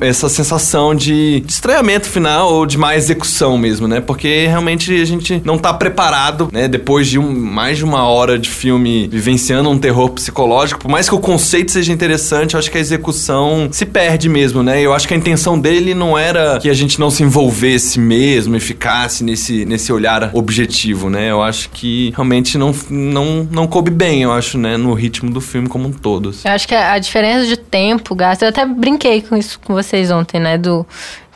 essa 0.00 0.28
sensação 0.28 0.94
de, 0.94 1.40
de 1.40 1.52
estranhamento 1.52 2.08
final 2.08 2.52
ou 2.52 2.66
de 2.66 2.76
má 2.78 2.96
execução 2.96 3.56
mesmo, 3.56 3.86
né? 3.86 4.00
Porque 4.00 4.46
realmente 4.46 4.92
a 5.00 5.04
gente 5.04 5.40
não 5.44 5.58
tá 5.58 5.72
preparado, 5.72 6.48
né, 6.52 6.66
depois 6.66 7.06
de 7.06 7.18
um, 7.18 7.32
mais 7.32 7.78
de 7.78 7.84
uma 7.84 8.04
hora 8.04 8.38
de 8.38 8.48
filme 8.48 9.08
vivenciando 9.08 9.70
um 9.70 9.78
terror 9.78 10.10
psicológico 10.10 10.63
lógico, 10.64 10.80
por 10.80 10.90
mais 10.90 11.08
que 11.08 11.14
o 11.14 11.20
conceito 11.20 11.70
seja 11.70 11.92
interessante, 11.92 12.54
eu 12.54 12.58
acho 12.58 12.70
que 12.70 12.78
a 12.78 12.80
execução 12.80 13.68
se 13.70 13.84
perde 13.84 14.28
mesmo, 14.28 14.62
né? 14.62 14.80
Eu 14.80 14.94
acho 14.94 15.06
que 15.06 15.12
a 15.12 15.16
intenção 15.16 15.58
dele 15.58 15.94
não 15.94 16.16
era 16.16 16.58
que 16.58 16.70
a 16.70 16.74
gente 16.74 16.98
não 16.98 17.10
se 17.10 17.22
envolvesse 17.22 18.00
mesmo 18.00 18.56
e 18.56 18.60
ficasse 18.60 19.22
nesse, 19.22 19.66
nesse 19.66 19.92
olhar 19.92 20.30
objetivo, 20.32 21.10
né? 21.10 21.30
Eu 21.30 21.42
acho 21.42 21.68
que 21.70 22.12
realmente 22.16 22.56
não, 22.56 22.74
não, 22.88 23.46
não 23.50 23.66
coube 23.66 23.90
bem, 23.90 24.22
eu 24.22 24.32
acho, 24.32 24.56
né? 24.56 24.76
No 24.76 24.94
ritmo 24.94 25.30
do 25.30 25.40
filme 25.40 25.68
como 25.68 25.88
um 25.88 25.92
todo. 25.92 26.30
Assim. 26.30 26.48
Eu 26.48 26.54
acho 26.54 26.66
que 26.66 26.74
a 26.74 26.98
diferença 26.98 27.46
de 27.46 27.56
tempo 27.56 28.14
gasto, 28.14 28.42
eu 28.42 28.48
até 28.48 28.64
brinquei 28.64 29.20
com 29.20 29.36
isso 29.36 29.60
com 29.60 29.74
vocês 29.74 30.10
ontem, 30.10 30.40
né? 30.40 30.56
Do 30.56 30.86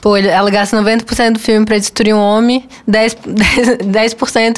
Pô, 0.01 0.17
ela 0.17 0.51
gasta 0.51 0.81
90% 0.81 1.33
do 1.33 1.39
filme 1.39 1.67
para 1.67 1.79
destruir 1.79 2.15
um 2.15 2.21
homem, 2.21 2.65
10%, 2.89 3.17
10, 3.27 3.79
10 3.85 4.17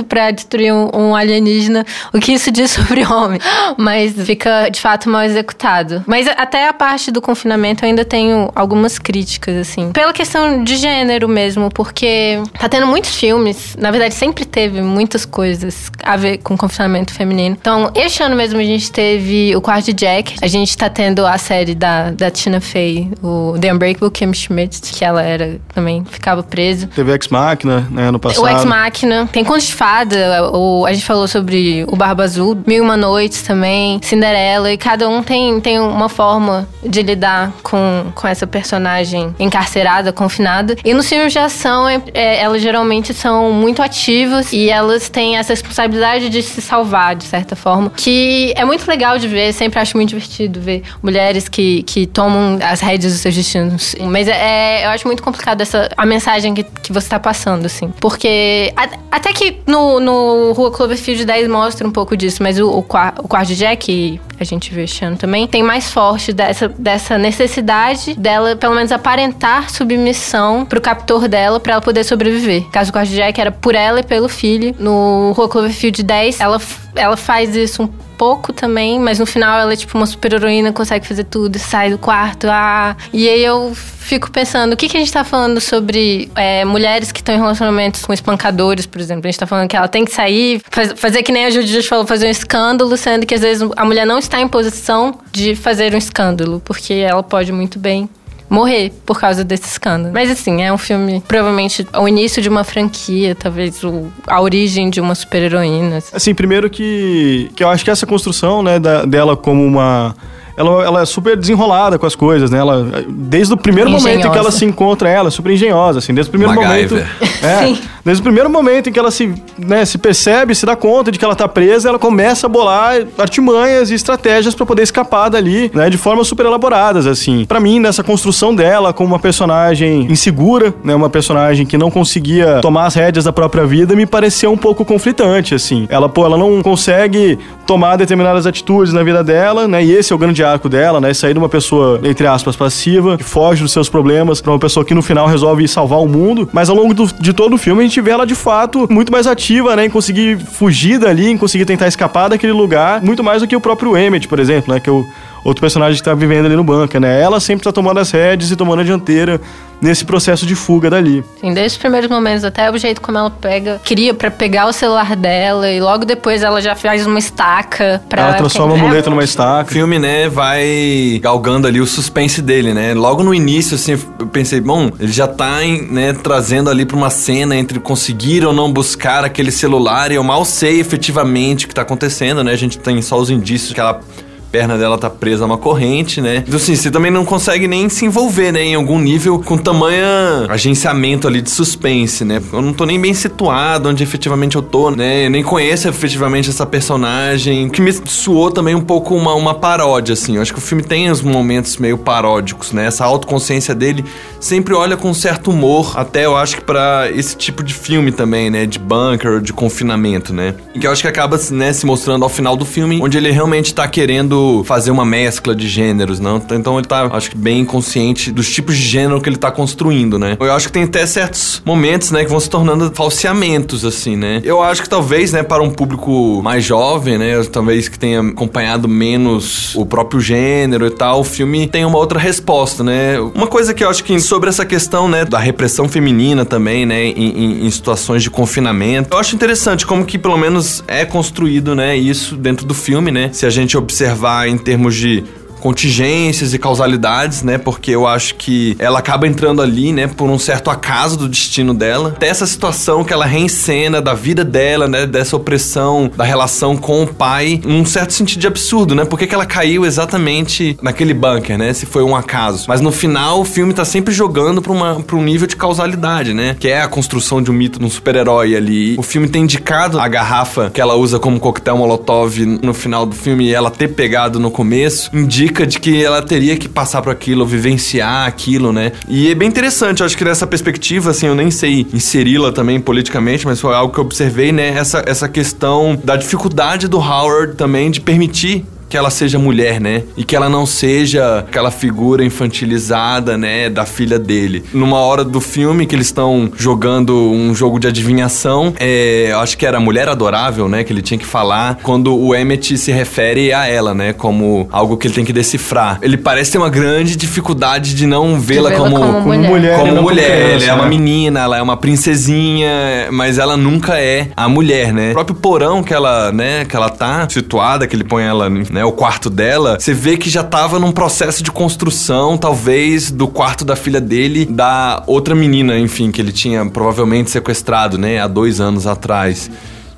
para 0.09 0.31
destruir 0.31 0.73
um, 0.73 0.91
um, 0.95 1.17
alienígena. 1.17 1.85
O 2.13 2.21
que 2.21 2.33
isso 2.33 2.51
diz 2.51 2.71
sobre 2.73 3.03
o 3.03 3.13
homem? 3.13 3.41
Mas 3.77 4.15
fica, 4.25 4.69
de 4.69 4.81
fato, 4.81 5.09
mal 5.09 5.23
executado. 5.23 6.05
Mas 6.07 6.29
até 6.29 6.69
a 6.69 6.73
parte 6.73 7.11
do 7.11 7.21
confinamento 7.21 7.85
eu 7.85 7.89
ainda 7.89 8.05
tenho 8.05 8.51
algumas 8.55 8.99
críticas, 8.99 9.57
assim. 9.57 9.93
Pela 9.93 10.13
questão 10.13 10.63
de 10.63 10.77
gênero 10.77 11.29
mesmo, 11.29 11.71
porque 11.71 12.43
tá 12.59 12.69
tendo 12.69 12.87
muitos 12.87 13.15
filmes, 13.15 13.77
na 13.79 13.91
verdade 13.91 14.15
sempre 14.15 14.45
teve 14.45 14.83
muitas 14.83 15.25
coisas 15.25 15.91
a 16.03 16.17
ver 16.17 16.39
com 16.39 16.57
confinamento 16.57 17.13
feminino. 17.15 17.57
Então, 17.59 17.91
este 17.95 18.23
ano 18.23 18.37
mesmo 18.37 18.59
a 18.59 18.63
gente 18.63 18.91
teve 18.91 19.55
o 19.57 19.61
Quarto 19.61 19.93
Jack, 19.93 20.37
a 20.43 20.47
gente 20.47 20.77
tá 20.77 20.91
tendo 20.91 21.27
a 21.27 21.39
série 21.39 21.75
da, 21.75 22.11
da 22.11 22.31
Tina 22.31 22.61
Fey, 22.61 23.11
o 23.23 23.57
The 23.59 23.73
Unbreakable 23.73 24.11
Kim 24.11 24.33
Schmidt, 24.35 24.81
que 24.93 25.05
ela 25.05 25.23
era 25.41 25.61
também 25.75 26.05
ficava 26.05 26.43
preso. 26.43 26.87
Teve 26.89 27.13
Ex 27.13 27.29
Machina, 27.29 27.87
né, 27.91 28.11
no 28.11 28.19
passado. 28.19 28.45
O 28.45 28.49
Ex 28.49 28.65
Machina. 28.65 29.29
Tem 29.33 29.45
Conto 29.45 29.61
de 29.61 29.75
Fada, 29.75 30.51
o, 30.53 30.85
a 30.87 30.93
gente 30.93 31.05
falou 31.05 31.27
sobre 31.27 31.85
o 31.89 31.97
Barba 31.97 32.25
Azul, 32.25 32.59
Mil 32.67 32.79
e 32.79 32.81
Uma 32.81 32.97
Noites 32.97 33.43
também, 33.43 34.01
Cinderela, 34.03 34.73
e 34.73 34.77
cada 34.77 35.09
um 35.09 35.23
tem, 35.23 35.61
tem 35.61 35.79
uma 35.79 36.09
forma 36.09 36.69
de 36.83 37.03
lidar 37.03 37.53
com, 37.63 38.07
com 38.15 38.27
essa 38.27 38.47
personagem 38.47 39.35
encarcerada, 39.39 40.13
confinada. 40.13 40.77
E 40.85 40.95
nos 40.95 41.09
filmes 41.09 41.33
de 41.33 41.39
ação, 41.39 41.89
é, 41.89 42.03
é, 42.15 42.41
elas 42.41 42.63
geralmente 42.63 43.13
são 43.15 43.53
muito 43.53 43.83
ativas 43.83 44.53
e 44.53 44.69
elas 44.69 45.09
têm 45.09 45.37
essa 45.37 45.53
responsabilidade 45.53 46.29
de 46.29 46.43
se 46.43 46.61
salvar, 46.61 47.15
de 47.15 47.25
certa 47.25 47.57
forma, 47.57 47.91
que 47.97 48.53
é 48.57 48.65
muito 48.65 48.87
legal 48.89 49.19
de 49.19 49.29
ver, 49.29 49.53
sempre 49.53 49.79
acho 49.79 49.97
muito 49.97 50.11
divertido 50.11 50.61
ver 50.61 50.83
mulheres 51.03 51.49
que, 51.49 51.83
que 51.83 52.07
tomam 52.07 52.59
as 52.63 52.81
rédeas 52.81 53.13
dos 53.13 53.23
seus 53.23 53.35
destinos. 53.35 53.95
Mas 54.01 54.29
é, 54.29 54.85
eu 54.85 54.91
acho 54.91 55.07
muito 55.07 55.20
muito 55.21 55.23
complicado 55.23 55.61
essa, 55.61 55.89
a 55.97 56.05
mensagem 56.05 56.55
que, 56.55 56.65
que 56.65 56.93
você 56.93 57.09
tá 57.09 57.21
passando, 57.21 57.67
assim. 57.67 57.93
Porque 58.01 58.73
a, 58.77 58.89
até 59.11 59.33
que 59.33 59.59
no, 59.67 60.01
no 60.01 60.53
Rua 60.53 60.71
Cloverfield 60.73 61.25
10 61.25 61.49
mostra 61.49 61.87
um 61.87 61.91
pouco 61.91 62.17
disso, 62.17 62.43
mas 62.43 62.59
o, 62.59 62.69
o, 62.69 62.79
o 62.79 63.29
quarto 63.29 63.55
Jack, 63.55 64.21
a 64.39 64.45
gente 64.45 64.73
vê 64.75 64.85
este 64.85 65.05
ano 65.05 65.17
também, 65.17 65.47
tem 65.47 65.63
mais 65.63 65.91
forte 65.93 66.33
dessa, 66.33 66.69
dessa 66.69 67.19
necessidade 67.19 68.15
dela, 68.15 68.57
pelo 68.57 68.75
menos, 68.75 68.91
aparentar 68.91 69.71
submissão 69.71 70.65
pro 70.65 70.81
captor 70.81 71.29
dela 71.29 71.61
para 71.61 71.75
ela 71.75 71.83
poder 71.83 72.05
sobreviver. 72.05 72.65
Caso 72.71 72.91
o 72.91 72.93
quarto 72.93 73.11
Jack 73.11 73.41
era 73.41 73.53
por 73.53 73.75
ela 73.75 74.01
e 74.01 74.03
pelo 74.03 74.29
filho. 74.29 74.75
No 74.79 75.33
Rua 75.33 75.49
Cloverfield 75.49 76.03
10, 76.03 76.41
ela, 76.41 76.61
ela 76.97 77.17
faz 77.17 77.55
isso 77.55 77.83
um 77.83 78.10
pouco 78.21 78.53
também, 78.53 79.01
mas 79.01 79.19
no 79.19 79.25
final 79.25 79.59
ela 79.59 79.73
é 79.73 79.77
tipo 79.77 79.97
uma 79.97 80.05
super 80.05 80.35
heroína, 80.35 80.75
consegue 80.75 81.07
fazer 81.07 81.25
tudo, 81.25 81.59
sai 81.59 81.89
do 81.89 81.97
quarto, 81.97 82.49
ah. 82.51 82.95
E 83.15 83.27
aí 83.27 83.43
eu 83.43 83.75
fico 83.75 84.31
pensando, 84.31 84.75
o 84.75 84.77
que, 84.77 84.91
que 84.91 84.97
a 84.99 85.01
gente 85.01 85.11
tá 85.11 85.25
falando 85.25 85.59
sobre 85.59 86.31
é, 86.37 86.63
mulheres 86.63 87.13
que 87.13 87.21
estão 87.21 87.35
em 87.35 87.39
relacionamentos 87.39 88.05
com 88.05 88.13
espancadores, 88.13 88.85
por 88.85 89.01
exemplo? 89.01 89.27
A 89.27 89.31
gente 89.31 89.41
tá 89.41 89.47
falando 89.47 89.71
que 89.71 89.77
ela 89.77 89.89
tem 89.89 90.05
que 90.05 90.13
sair, 90.13 90.61
faz, 90.71 90.93
fazer 90.97 91.23
que 91.23 91.33
nem 91.33 91.47
a 91.47 91.51
Judy 91.51 91.83
falou, 91.83 92.07
fazer 92.07 92.27
um 92.27 92.31
escândalo, 92.31 92.95
sendo 92.95 93.25
que 93.25 93.35
às 93.35 93.41
vezes 93.41 93.67
a 93.75 93.87
mulher 93.87 94.05
não 94.05 94.19
está 94.19 94.39
em 94.39 94.49
posição 94.49 95.19
de 95.33 95.57
fazer 95.57 95.95
um 95.95 95.99
escândalo, 95.99 96.61
porque 96.63 96.93
ela 96.93 97.23
pode 97.23 97.51
muito 97.53 97.79
bem 97.79 98.07
morrer 98.51 98.93
por 99.07 99.19
causa 99.19 99.45
desse 99.45 99.67
escândalo. 99.67 100.13
Mas 100.13 100.29
assim, 100.29 100.61
é 100.61 100.73
um 100.73 100.79
filme, 100.79 101.23
provavelmente, 101.27 101.87
o 101.97 102.09
início 102.09 102.43
de 102.43 102.49
uma 102.49 102.65
franquia, 102.65 103.35
talvez 103.35 103.83
o, 103.85 104.09
a 104.27 104.41
origem 104.41 104.91
de 104.91 105.01
uma 105.01 105.15
super-heroína. 105.15 106.03
Assim, 106.13 106.35
primeiro 106.35 106.69
que, 106.69 107.49
que 107.55 107.63
eu 107.63 107.69
acho 107.69 107.85
que 107.85 107.91
essa 107.91 108.07
construção, 108.07 108.63
né, 108.63 108.81
da, 108.81 109.05
dela 109.05 109.37
como 109.37 109.65
uma 109.65 110.17
ela, 110.57 110.85
ela 110.85 111.03
é 111.03 111.07
super 111.07 111.37
desenrolada 111.37 111.99
com 111.99 112.05
as 112.05 112.15
coisas, 112.15 112.51
né? 112.51 112.59
Ela, 112.59 113.05
desde 113.09 113.55
o 113.55 113.57
primeiro 113.57 113.89
engenhosa. 113.89 114.09
momento 114.09 114.29
em 114.29 114.31
que 114.31 114.39
ela 114.39 114.51
se 114.51 114.65
encontra, 114.65 115.09
ela 115.09 115.29
é 115.29 115.31
super 115.31 115.53
engenhosa, 115.53 116.01
assim, 116.01 116.13
desde 116.13 116.29
o 116.29 116.33
primeiro 116.33 116.55
MacGyver. 116.55 116.91
momento. 116.91 117.31
É, 117.43 117.67
Sim. 117.69 117.79
Desde 118.05 118.21
o 118.21 118.25
primeiro 118.25 118.49
momento 118.49 118.89
em 118.89 118.93
que 118.93 118.99
ela 118.99 119.11
se, 119.11 119.33
né, 119.59 119.85
se 119.85 119.99
percebe, 119.99 120.55
se 120.55 120.65
dá 120.65 120.75
conta 120.75 121.13
de 121.13 121.19
que 121.19 121.25
ela 121.25 121.35
tá 121.35 121.47
presa, 121.47 121.89
ela 121.89 121.99
começa 121.99 122.47
a 122.47 122.49
bolar 122.49 123.03
artimanhas 123.19 123.91
e 123.91 123.95
estratégias 123.95 124.55
para 124.55 124.65
poder 124.65 124.83
escapar 124.83 125.29
dali, 125.29 125.71
né, 125.75 125.91
de 125.91 125.99
formas 125.99 126.27
super 126.27 126.47
elaboradas, 126.47 127.07
assim. 127.07 127.45
Para 127.45 127.61
mim, 127.61 127.79
nessa 127.79 128.03
construção 128.03 128.55
dela 128.55 128.93
como 128.93 129.11
uma 129.11 129.19
personagem 129.19 130.07
insegura, 130.11 130.75
né, 130.83 130.95
uma 130.95 131.11
personagem 131.11 131.67
que 131.67 131.77
não 131.77 131.91
conseguia 131.91 132.61
tomar 132.61 132.87
as 132.87 132.95
rédeas 132.95 133.25
da 133.25 133.33
própria 133.33 133.67
vida, 133.67 133.95
me 133.95 134.07
pareceu 134.07 134.51
um 134.51 134.57
pouco 134.57 134.85
conflitante, 134.85 135.55
assim. 135.55 135.87
Ela, 135.91 136.09
pô, 136.09 136.25
ela 136.25 136.39
não 136.39 136.63
consegue 136.63 137.39
tomar 137.67 137.97
determinadas 137.97 138.47
atitudes 138.47 138.93
na 138.93 139.03
vida 139.03 139.23
dela, 139.23 139.69
né, 139.69 139.85
e 139.85 139.93
esse 139.93 140.13
é 140.13 140.17
o 140.17 140.19
grande 140.19 140.43
arco 140.43 140.69
dela, 140.69 141.01
né, 141.01 141.13
sair 141.13 141.35
de 141.35 141.39
uma 141.39 141.49
pessoa, 141.49 142.01
entre 142.03 142.27
aspas, 142.27 142.57
passiva, 142.57 143.19
que 143.19 143.25
foge 143.25 143.63
dos 143.63 143.73
seus 143.73 143.89
problemas, 143.89 144.41
para 144.41 144.53
uma 144.53 144.59
pessoa 144.59 144.85
que 144.85 144.95
no 144.95 145.03
final 145.03 145.27
resolve 145.27 145.67
salvar 145.69 146.01
o 146.01 146.09
mundo, 146.09 146.49
mas 146.53 146.71
ao 146.71 146.77
longo 146.77 146.95
do, 146.95 147.07
de 147.19 147.33
todo 147.33 147.55
o 147.55 147.59
filme 147.59 147.90
gente 147.91 148.01
vê 148.01 148.13
ela 148.13 148.25
de 148.25 148.35
fato 148.35 148.87
muito 148.91 149.13
mais 149.13 149.27
ativa, 149.27 149.75
né, 149.77 149.85
em 149.85 149.91
conseguir 149.91 150.39
fugir 150.39 150.99
dali, 150.99 151.29
em 151.29 151.37
conseguir 151.37 151.65
tentar 151.65 151.89
escapar 151.89 152.29
daquele 152.29 152.53
lugar, 152.53 153.03
muito 153.03 153.23
mais 153.23 153.43
do 153.43 153.49
que 153.49 153.57
o 153.57 153.61
próprio 153.61 153.97
Emmett, 153.97 154.29
por 154.29 154.39
exemplo, 154.39 154.73
né, 154.73 154.81
que 154.81 154.89
o 154.89 155.07
outro 155.45 155.61
personagem 155.61 155.97
que 155.97 156.05
tá 156.05 156.15
vivendo 156.15 156.47
ali 156.47 156.57
no 156.57 156.65
banco, 156.65 156.99
né? 156.99 157.21
Ela 157.21 157.41
sempre 157.41 157.65
tá 157.65 157.73
tomando 157.73 157.99
as 157.99 158.11
rédeas 158.11 158.51
e 158.51 158.57
tomando 158.57 158.81
a 158.81 158.85
dianteira 158.85 159.41
nesse 159.81 160.05
processo 160.05 160.45
de 160.45 160.55
fuga 160.55 160.91
dali. 160.91 161.25
Sim, 161.41 161.55
desde 161.55 161.77
os 161.77 161.79
primeiros 161.79 162.11
momentos, 162.11 162.45
até 162.45 162.71
o 162.71 162.77
jeito 162.77 163.01
como 163.01 163.17
ela 163.17 163.31
pega, 163.31 163.81
queria 163.83 164.13
para 164.13 164.31
pegar 164.31 164.67
o 164.67 164.73
celular 164.73 165.17
dela 165.17 165.71
e 165.71 165.81
logo 165.81 166.05
depois 166.05 166.43
ela 166.43 166.61
já 166.61 166.77
faz 166.77 167.07
uma 167.07 167.19
estaca 167.19 168.03
para 168.09 168.23
Ela 168.23 168.35
transforma 168.35 168.75
a 168.75 168.79
muleta 168.79 169.09
numa 169.09 169.25
estaca. 169.25 169.71
O 169.71 169.73
filme, 169.73 169.99
né, 169.99 170.29
vai 170.29 171.19
galgando 171.23 171.67
ali 171.67 171.81
o 171.81 171.87
suspense 171.87 172.43
dele, 172.43 172.75
né? 172.75 172.93
Logo 172.93 173.23
no 173.23 173.35
início, 173.35 173.75
assim, 173.75 173.93
eu 173.93 174.27
pensei, 174.27 174.61
bom, 174.61 174.91
ele 175.01 175.13
já 175.13 175.27
tá, 175.27 175.61
né, 175.91 176.13
trazendo 176.13 176.69
ali 176.69 176.85
pra 176.85 176.97
uma 176.97 177.11
cena 177.11 177.57
entre 177.57 177.81
conseguir 177.81 178.45
ou 178.45 178.53
não 178.53 178.71
buscar 178.71 179.25
aquele 179.25 179.51
celular 179.51 180.13
e 180.13 180.17
eu 180.17 180.23
mal 180.23 180.45
sei 180.45 180.81
efetivamente 180.81 181.65
o 181.65 181.69
que 181.69 181.75
tá 181.75 181.83
acontecendo, 181.83 182.45
né? 182.45 182.53
A 182.53 182.57
gente 182.57 182.79
tem 182.79 183.01
só 183.01 183.19
os 183.19 183.31
indícios 183.31 183.73
que 183.73 183.81
ela 183.81 184.01
perna 184.51 184.77
dela 184.77 184.99
tá 184.99 185.09
presa 185.09 185.45
a 185.45 185.47
uma 185.47 185.59
corrente, 185.59 186.21
né? 186.21 186.45
Então, 186.47 186.57
assim, 186.57 186.75
você 186.75 186.91
também 186.91 187.11
não 187.11 187.25
consegue 187.25 187.69
nem 187.69 187.89
se 187.89 188.05
envolver, 188.05 188.53
né? 188.53 188.65
Em 188.65 188.75
algum 188.75 188.99
nível 188.99 189.39
com 189.39 189.57
tamanha 189.57 190.47
agenciamento 190.49 191.29
ali 191.29 191.41
de 191.41 191.51
suspense, 191.51 192.25
né? 192.25 192.43
Eu 192.53 192.61
não 192.61 192.73
tô 192.73 192.85
nem 192.85 193.01
bem 193.01 193.15
situado 193.15 193.89
onde 193.89 194.03
efetivamente 194.03 194.57
eu 194.57 194.63
tô, 194.63 194.91
né? 194.91 195.27
Eu 195.27 195.31
nem 195.31 195.43
conheço 195.43 195.89
efetivamente 195.89 196.51
essa 196.51 196.67
personagem, 196.67 197.69
que 197.69 197.81
me 197.81 197.93
soou 197.93 198.51
também 198.51 198.75
um 198.75 198.81
pouco 198.81 199.15
uma, 199.15 199.35
uma 199.35 199.55
paródia, 199.55 200.15
assim. 200.15 200.37
Eu 200.37 200.43
acho 200.43 200.53
que 200.53 200.59
o 200.59 200.63
filme 200.63 200.83
tem 200.83 201.11
os 201.11 201.23
momentos 201.23 201.77
meio 201.77 201.97
paródicos, 201.97 202.73
né? 202.73 202.87
Essa 202.87 203.05
autoconsciência 203.05 203.75
dele 203.75 204.05
sempre 204.41 204.75
olha 204.75 204.97
com 204.97 205.11
um 205.11 205.15
certo 205.15 205.51
humor, 205.51 205.93
até 205.97 206.27
eu 206.27 206.37
acho 206.37 206.57
que 206.57 206.63
para 206.63 207.09
esse 207.15 207.37
tipo 207.37 207.63
de 207.63 207.75
filme 207.75 208.11
também, 208.11 208.51
né? 208.51 208.67
De 208.67 208.79
bunker, 208.79 209.41
de 209.41 209.53
confinamento, 209.53 210.33
né? 210.33 210.55
E 210.75 210.81
que 210.81 210.87
eu 210.87 210.91
acho 210.91 211.03
que 211.03 211.09
acaba 211.09 211.39
né, 211.51 211.73
se 211.73 211.87
mostrando 211.87 212.25
ao 212.25 212.29
final 212.29 212.57
do 212.57 212.65
filme, 212.65 213.01
onde 213.03 213.17
ele 213.17 213.31
realmente 213.31 213.75
tá 213.75 213.87
querendo 213.87 214.40
fazer 214.65 214.91
uma 214.91 215.05
mescla 215.05 215.55
de 215.55 215.69
gêneros, 215.69 216.21
não? 216.21 216.43
Então 216.51 216.79
ele 216.79 216.87
tá, 216.87 217.09
acho 217.13 217.31
que, 217.31 217.37
bem 217.37 217.65
consciente 217.65 218.31
dos 218.31 218.49
tipos 218.53 218.77
de 218.77 218.83
gênero 218.83 219.21
que 219.21 219.29
ele 219.29 219.37
tá 219.37 219.51
construindo, 219.51 220.19
né? 220.19 220.37
Eu 220.39 220.53
acho 220.53 220.67
que 220.67 220.73
tem 220.73 220.85
até 220.85 221.07
certos 221.07 221.63
momentos, 221.65 222.11
né, 222.11 222.25
que 222.25 222.31
vão 222.31 222.41
se 222.41 222.51
tornando 222.51 222.91
falseamentos, 222.95 223.85
assim, 223.85 224.17
né? 224.17 224.41
Eu 224.45 224.63
acho 224.63 224.83
que 224.83 224.89
talvez, 224.89 225.33
né, 225.33 225.43
para 225.43 225.63
um 225.63 225.71
público 225.71 226.41
mais 226.43 226.65
jovem, 226.65 227.19
né, 227.19 227.43
talvez 227.45 227.89
que 227.89 227.99
tenha 227.99 228.21
acompanhado 228.21 228.89
menos 228.89 229.75
o 229.75 229.87
próprio 229.87 230.21
gênero 230.21 230.87
e 230.87 230.91
tal, 230.91 231.21
o 231.21 231.25
filme 231.25 231.67
tem 231.67 231.85
uma 231.85 231.99
outra 231.99 232.19
resposta, 232.19 232.83
né? 232.83 233.19
Uma 233.35 233.47
coisa 233.47 233.75
que 233.75 233.85
eu 233.85 233.91
acho 233.91 234.05
que 234.05 234.19
sobre 234.21 234.49
essa 234.49 234.65
questão, 234.65 235.09
né, 235.09 235.25
da 235.25 235.39
repressão 235.39 235.89
feminina 235.89 236.45
também, 236.45 236.85
né, 236.87 237.07
em, 237.07 237.13
em, 237.13 237.67
em 237.67 237.71
situações 237.71 238.23
de 238.23 238.31
confinamento, 238.31 239.09
eu 239.13 239.19
acho 239.19 239.35
interessante 239.35 239.87
como 239.87 240.05
que 240.05 240.19
pelo 240.19 240.37
menos 240.37 240.83
é 240.87 241.05
construído, 241.05 241.75
né, 241.75 241.97
isso 241.97 242.37
dentro 242.37 242.67
do 242.67 242.75
filme, 242.75 243.11
né? 243.11 243.31
Se 243.33 243.47
a 243.47 243.51
gente 243.51 243.77
observar 243.77 244.30
em 244.47 244.59
termos 244.59 244.97
de 244.97 245.25
contingências 245.61 246.55
e 246.55 246.59
causalidades, 246.59 247.43
né? 247.43 247.59
Porque 247.59 247.91
eu 247.91 248.07
acho 248.07 248.35
que 248.35 248.77
ela 248.79 248.99
acaba 248.99 249.27
entrando 249.27 249.63
ali, 249.63 249.93
né, 249.93 250.07
por 250.07 250.29
um 250.29 250.39
certo 250.39 250.71
acaso 250.71 251.17
do 251.17 251.29
destino 251.29 251.75
dela. 251.75 252.17
Dessa 252.19 252.47
situação 252.47 253.05
que 253.05 253.13
ela 253.13 253.27
reencena 253.27 254.01
da 254.01 254.15
vida 254.15 254.45
dela, 254.45 254.89
né, 254.89 255.07
dessa 255.07 255.37
opressão, 255.37 256.11
da 256.17 256.25
relação 256.25 256.77
com 256.77 257.03
o 257.03 257.07
pai, 257.07 257.61
num 257.65 257.85
certo 257.85 258.13
sentido 258.13 258.41
de 258.41 258.47
absurdo, 258.47 258.95
né? 258.95 259.05
Por 259.05 259.19
que, 259.19 259.27
que 259.27 259.35
ela 259.35 259.47
caiu 259.47 259.85
exatamente 259.85 260.77
naquele 260.83 261.15
bunker, 261.15 261.59
né? 261.59 261.73
Se 261.73 261.87
foi 261.87 262.03
um 262.03 262.17
acaso. 262.17 262.65
Mas 262.69 262.81
no 262.81 262.91
final 262.91 263.41
o 263.41 263.45
filme 263.45 263.73
tá 263.73 263.85
sempre 263.85 264.15
jogando 264.15 264.63
pra, 264.63 264.73
uma, 264.73 265.01
pra 265.01 265.17
um 265.17 265.23
nível 265.23 265.47
de 265.47 265.57
causalidade, 265.57 266.33
né? 266.33 266.57
Que 266.59 266.69
é 266.69 266.83
a 266.83 266.89
construção 266.89 267.43
de 267.43 267.51
um 267.51 267.55
mito 267.55 267.79
de 267.79 267.85
um 267.85 267.91
super-herói 267.91 268.57
ali. 268.57 268.97
O 268.99 269.03
filme 269.03 269.29
tem 269.29 269.43
indicado 269.43 270.01
a 270.01 270.09
garrafa 270.09 270.71
que 270.73 270.81
ela 270.81 270.95
usa 270.95 271.19
como 271.19 271.39
coquetel 271.39 271.77
molotov 271.77 272.39
no 272.63 272.73
final 272.73 273.05
do 273.05 273.15
filme 273.15 273.49
e 273.49 273.55
ela 273.55 273.71
ter 273.71 273.89
pegado 273.89 274.39
no 274.39 274.51
começo, 274.51 275.11
indica 275.13 275.50
de 275.67 275.79
que 275.79 276.03
ela 276.03 276.23
teria 276.23 276.57
que 276.57 276.69
passar 276.69 277.03
por 277.03 277.11
aquilo, 277.11 277.47
vivenciar 277.47 278.27
aquilo, 278.27 278.73
né? 278.73 278.93
E 279.09 279.31
é 279.31 279.35
bem 279.35 279.49
interessante, 279.49 280.01
eu 280.01 280.07
acho 280.07 280.17
que 280.17 280.25
nessa 280.25 280.47
perspectiva, 280.47 281.11
assim, 281.11 281.27
eu 281.27 281.35
nem 281.35 281.51
sei 281.51 281.87
inseri-la 281.93 282.53
também 282.53 282.81
politicamente, 282.81 283.47
mas 283.47 283.61
foi 283.61 283.75
algo 283.75 283.93
que 283.93 284.01
eu 284.01 284.05
observei, 284.05 284.53
né? 284.53 284.69
Essa, 284.69 285.03
essa 285.07 285.29
questão 285.29 285.99
da 286.03 286.17
dificuldade 286.17 286.89
do 286.89 286.99
Howard 286.99 287.55
também 287.57 287.91
de 287.91 288.01
permitir 288.01 288.65
que 288.91 288.97
ela 288.97 289.09
seja 289.09 289.39
mulher, 289.39 289.81
né? 289.81 290.03
E 290.17 290.25
que 290.25 290.35
ela 290.35 290.49
não 290.49 290.67
seja 290.67 291.39
aquela 291.39 291.71
figura 291.71 292.25
infantilizada, 292.25 293.39
né, 293.39 293.71
da 293.71 293.87
filha 293.87 294.19
dele. 294.19 294.65
Numa 294.75 294.99
hora 294.99 295.25
do 295.25 295.41
filme 295.41 295.87
que 295.87 295.95
eles 295.95 296.09
estão 296.09 296.51
jogando 296.57 297.15
um 297.15 297.55
jogo 297.55 297.79
de 297.79 297.87
adivinhação, 297.87 298.75
é, 298.81 299.33
acho 299.37 299.57
que 299.57 299.65
era 299.65 299.79
Mulher 299.79 300.09
Adorável, 300.09 300.69
né, 300.69 300.83
que 300.83 300.93
ele 300.93 301.03
tinha 301.03 301.17
que 301.17 301.25
falar 301.25 301.79
quando 301.85 302.19
o 302.19 302.35
Emmett 302.35 302.77
se 302.77 302.91
refere 302.91 303.53
a 303.53 303.67
ela, 303.67 303.95
né, 303.95 304.13
como 304.13 304.69
algo 304.73 304.97
que 304.97 305.07
ele 305.07 305.15
tem 305.15 305.25
que 305.25 305.33
decifrar. 305.33 305.99
Ele 306.03 306.17
parece 306.17 306.51
ter 306.51 306.59
uma 306.59 306.69
grande 306.69 307.15
dificuldade 307.15 307.95
de 307.95 308.07
não 308.07 308.41
vê-la 308.41 308.73
como, 308.73 308.97
como, 308.97 309.23
mulher. 309.23 309.79
Como 309.79 310.03
mulher. 310.03 310.25
criança, 310.25 310.65
ela 310.65 310.73
é 310.73 310.75
uma 310.75 310.83
né? 310.83 310.89
menina, 310.89 311.41
ela 311.41 311.57
é 311.59 311.63
uma 311.63 311.77
princesinha, 311.77 313.09
mas 313.13 313.39
ela 313.39 313.57
nunca 313.57 314.01
é 314.01 314.29
a 314.37 314.49
mulher, 314.49 314.93
né? 314.93 315.11
O 315.11 315.15
próprio 315.15 315.37
porão 315.37 315.83
que 315.83 315.95
ela, 315.95 316.33
né, 316.33 316.65
que 316.65 316.75
ela 316.75 316.89
tá 316.89 317.29
situada, 317.29 317.87
que 317.87 317.95
ele 317.95 318.05
põe 318.05 318.25
ela, 318.25 318.51
né, 318.51 318.80
o 318.85 318.93
quarto 318.93 319.31
dela, 319.31 319.79
você 319.79 319.95
vê 319.95 320.17
que 320.17 320.31
já 320.31 320.43
tava 320.43 320.79
num 320.79 320.93
processo 320.93 321.43
de 321.43 321.51
construção, 321.51 322.37
talvez, 322.37 323.11
do 323.11 323.29
quarto 323.29 323.65
da 323.65 323.77
filha 323.77 324.01
dele, 324.01 324.45
da 324.47 325.03
outra 325.07 325.35
menina, 325.35 325.79
enfim, 325.79 326.11
que 326.11 326.21
ele 326.21 326.33
tinha 326.33 326.65
provavelmente 326.67 327.31
sequestrado, 327.31 327.99
né, 327.99 328.19
há 328.19 328.27
dois 328.27 328.61
anos 328.61 328.87
atrás. 328.87 329.51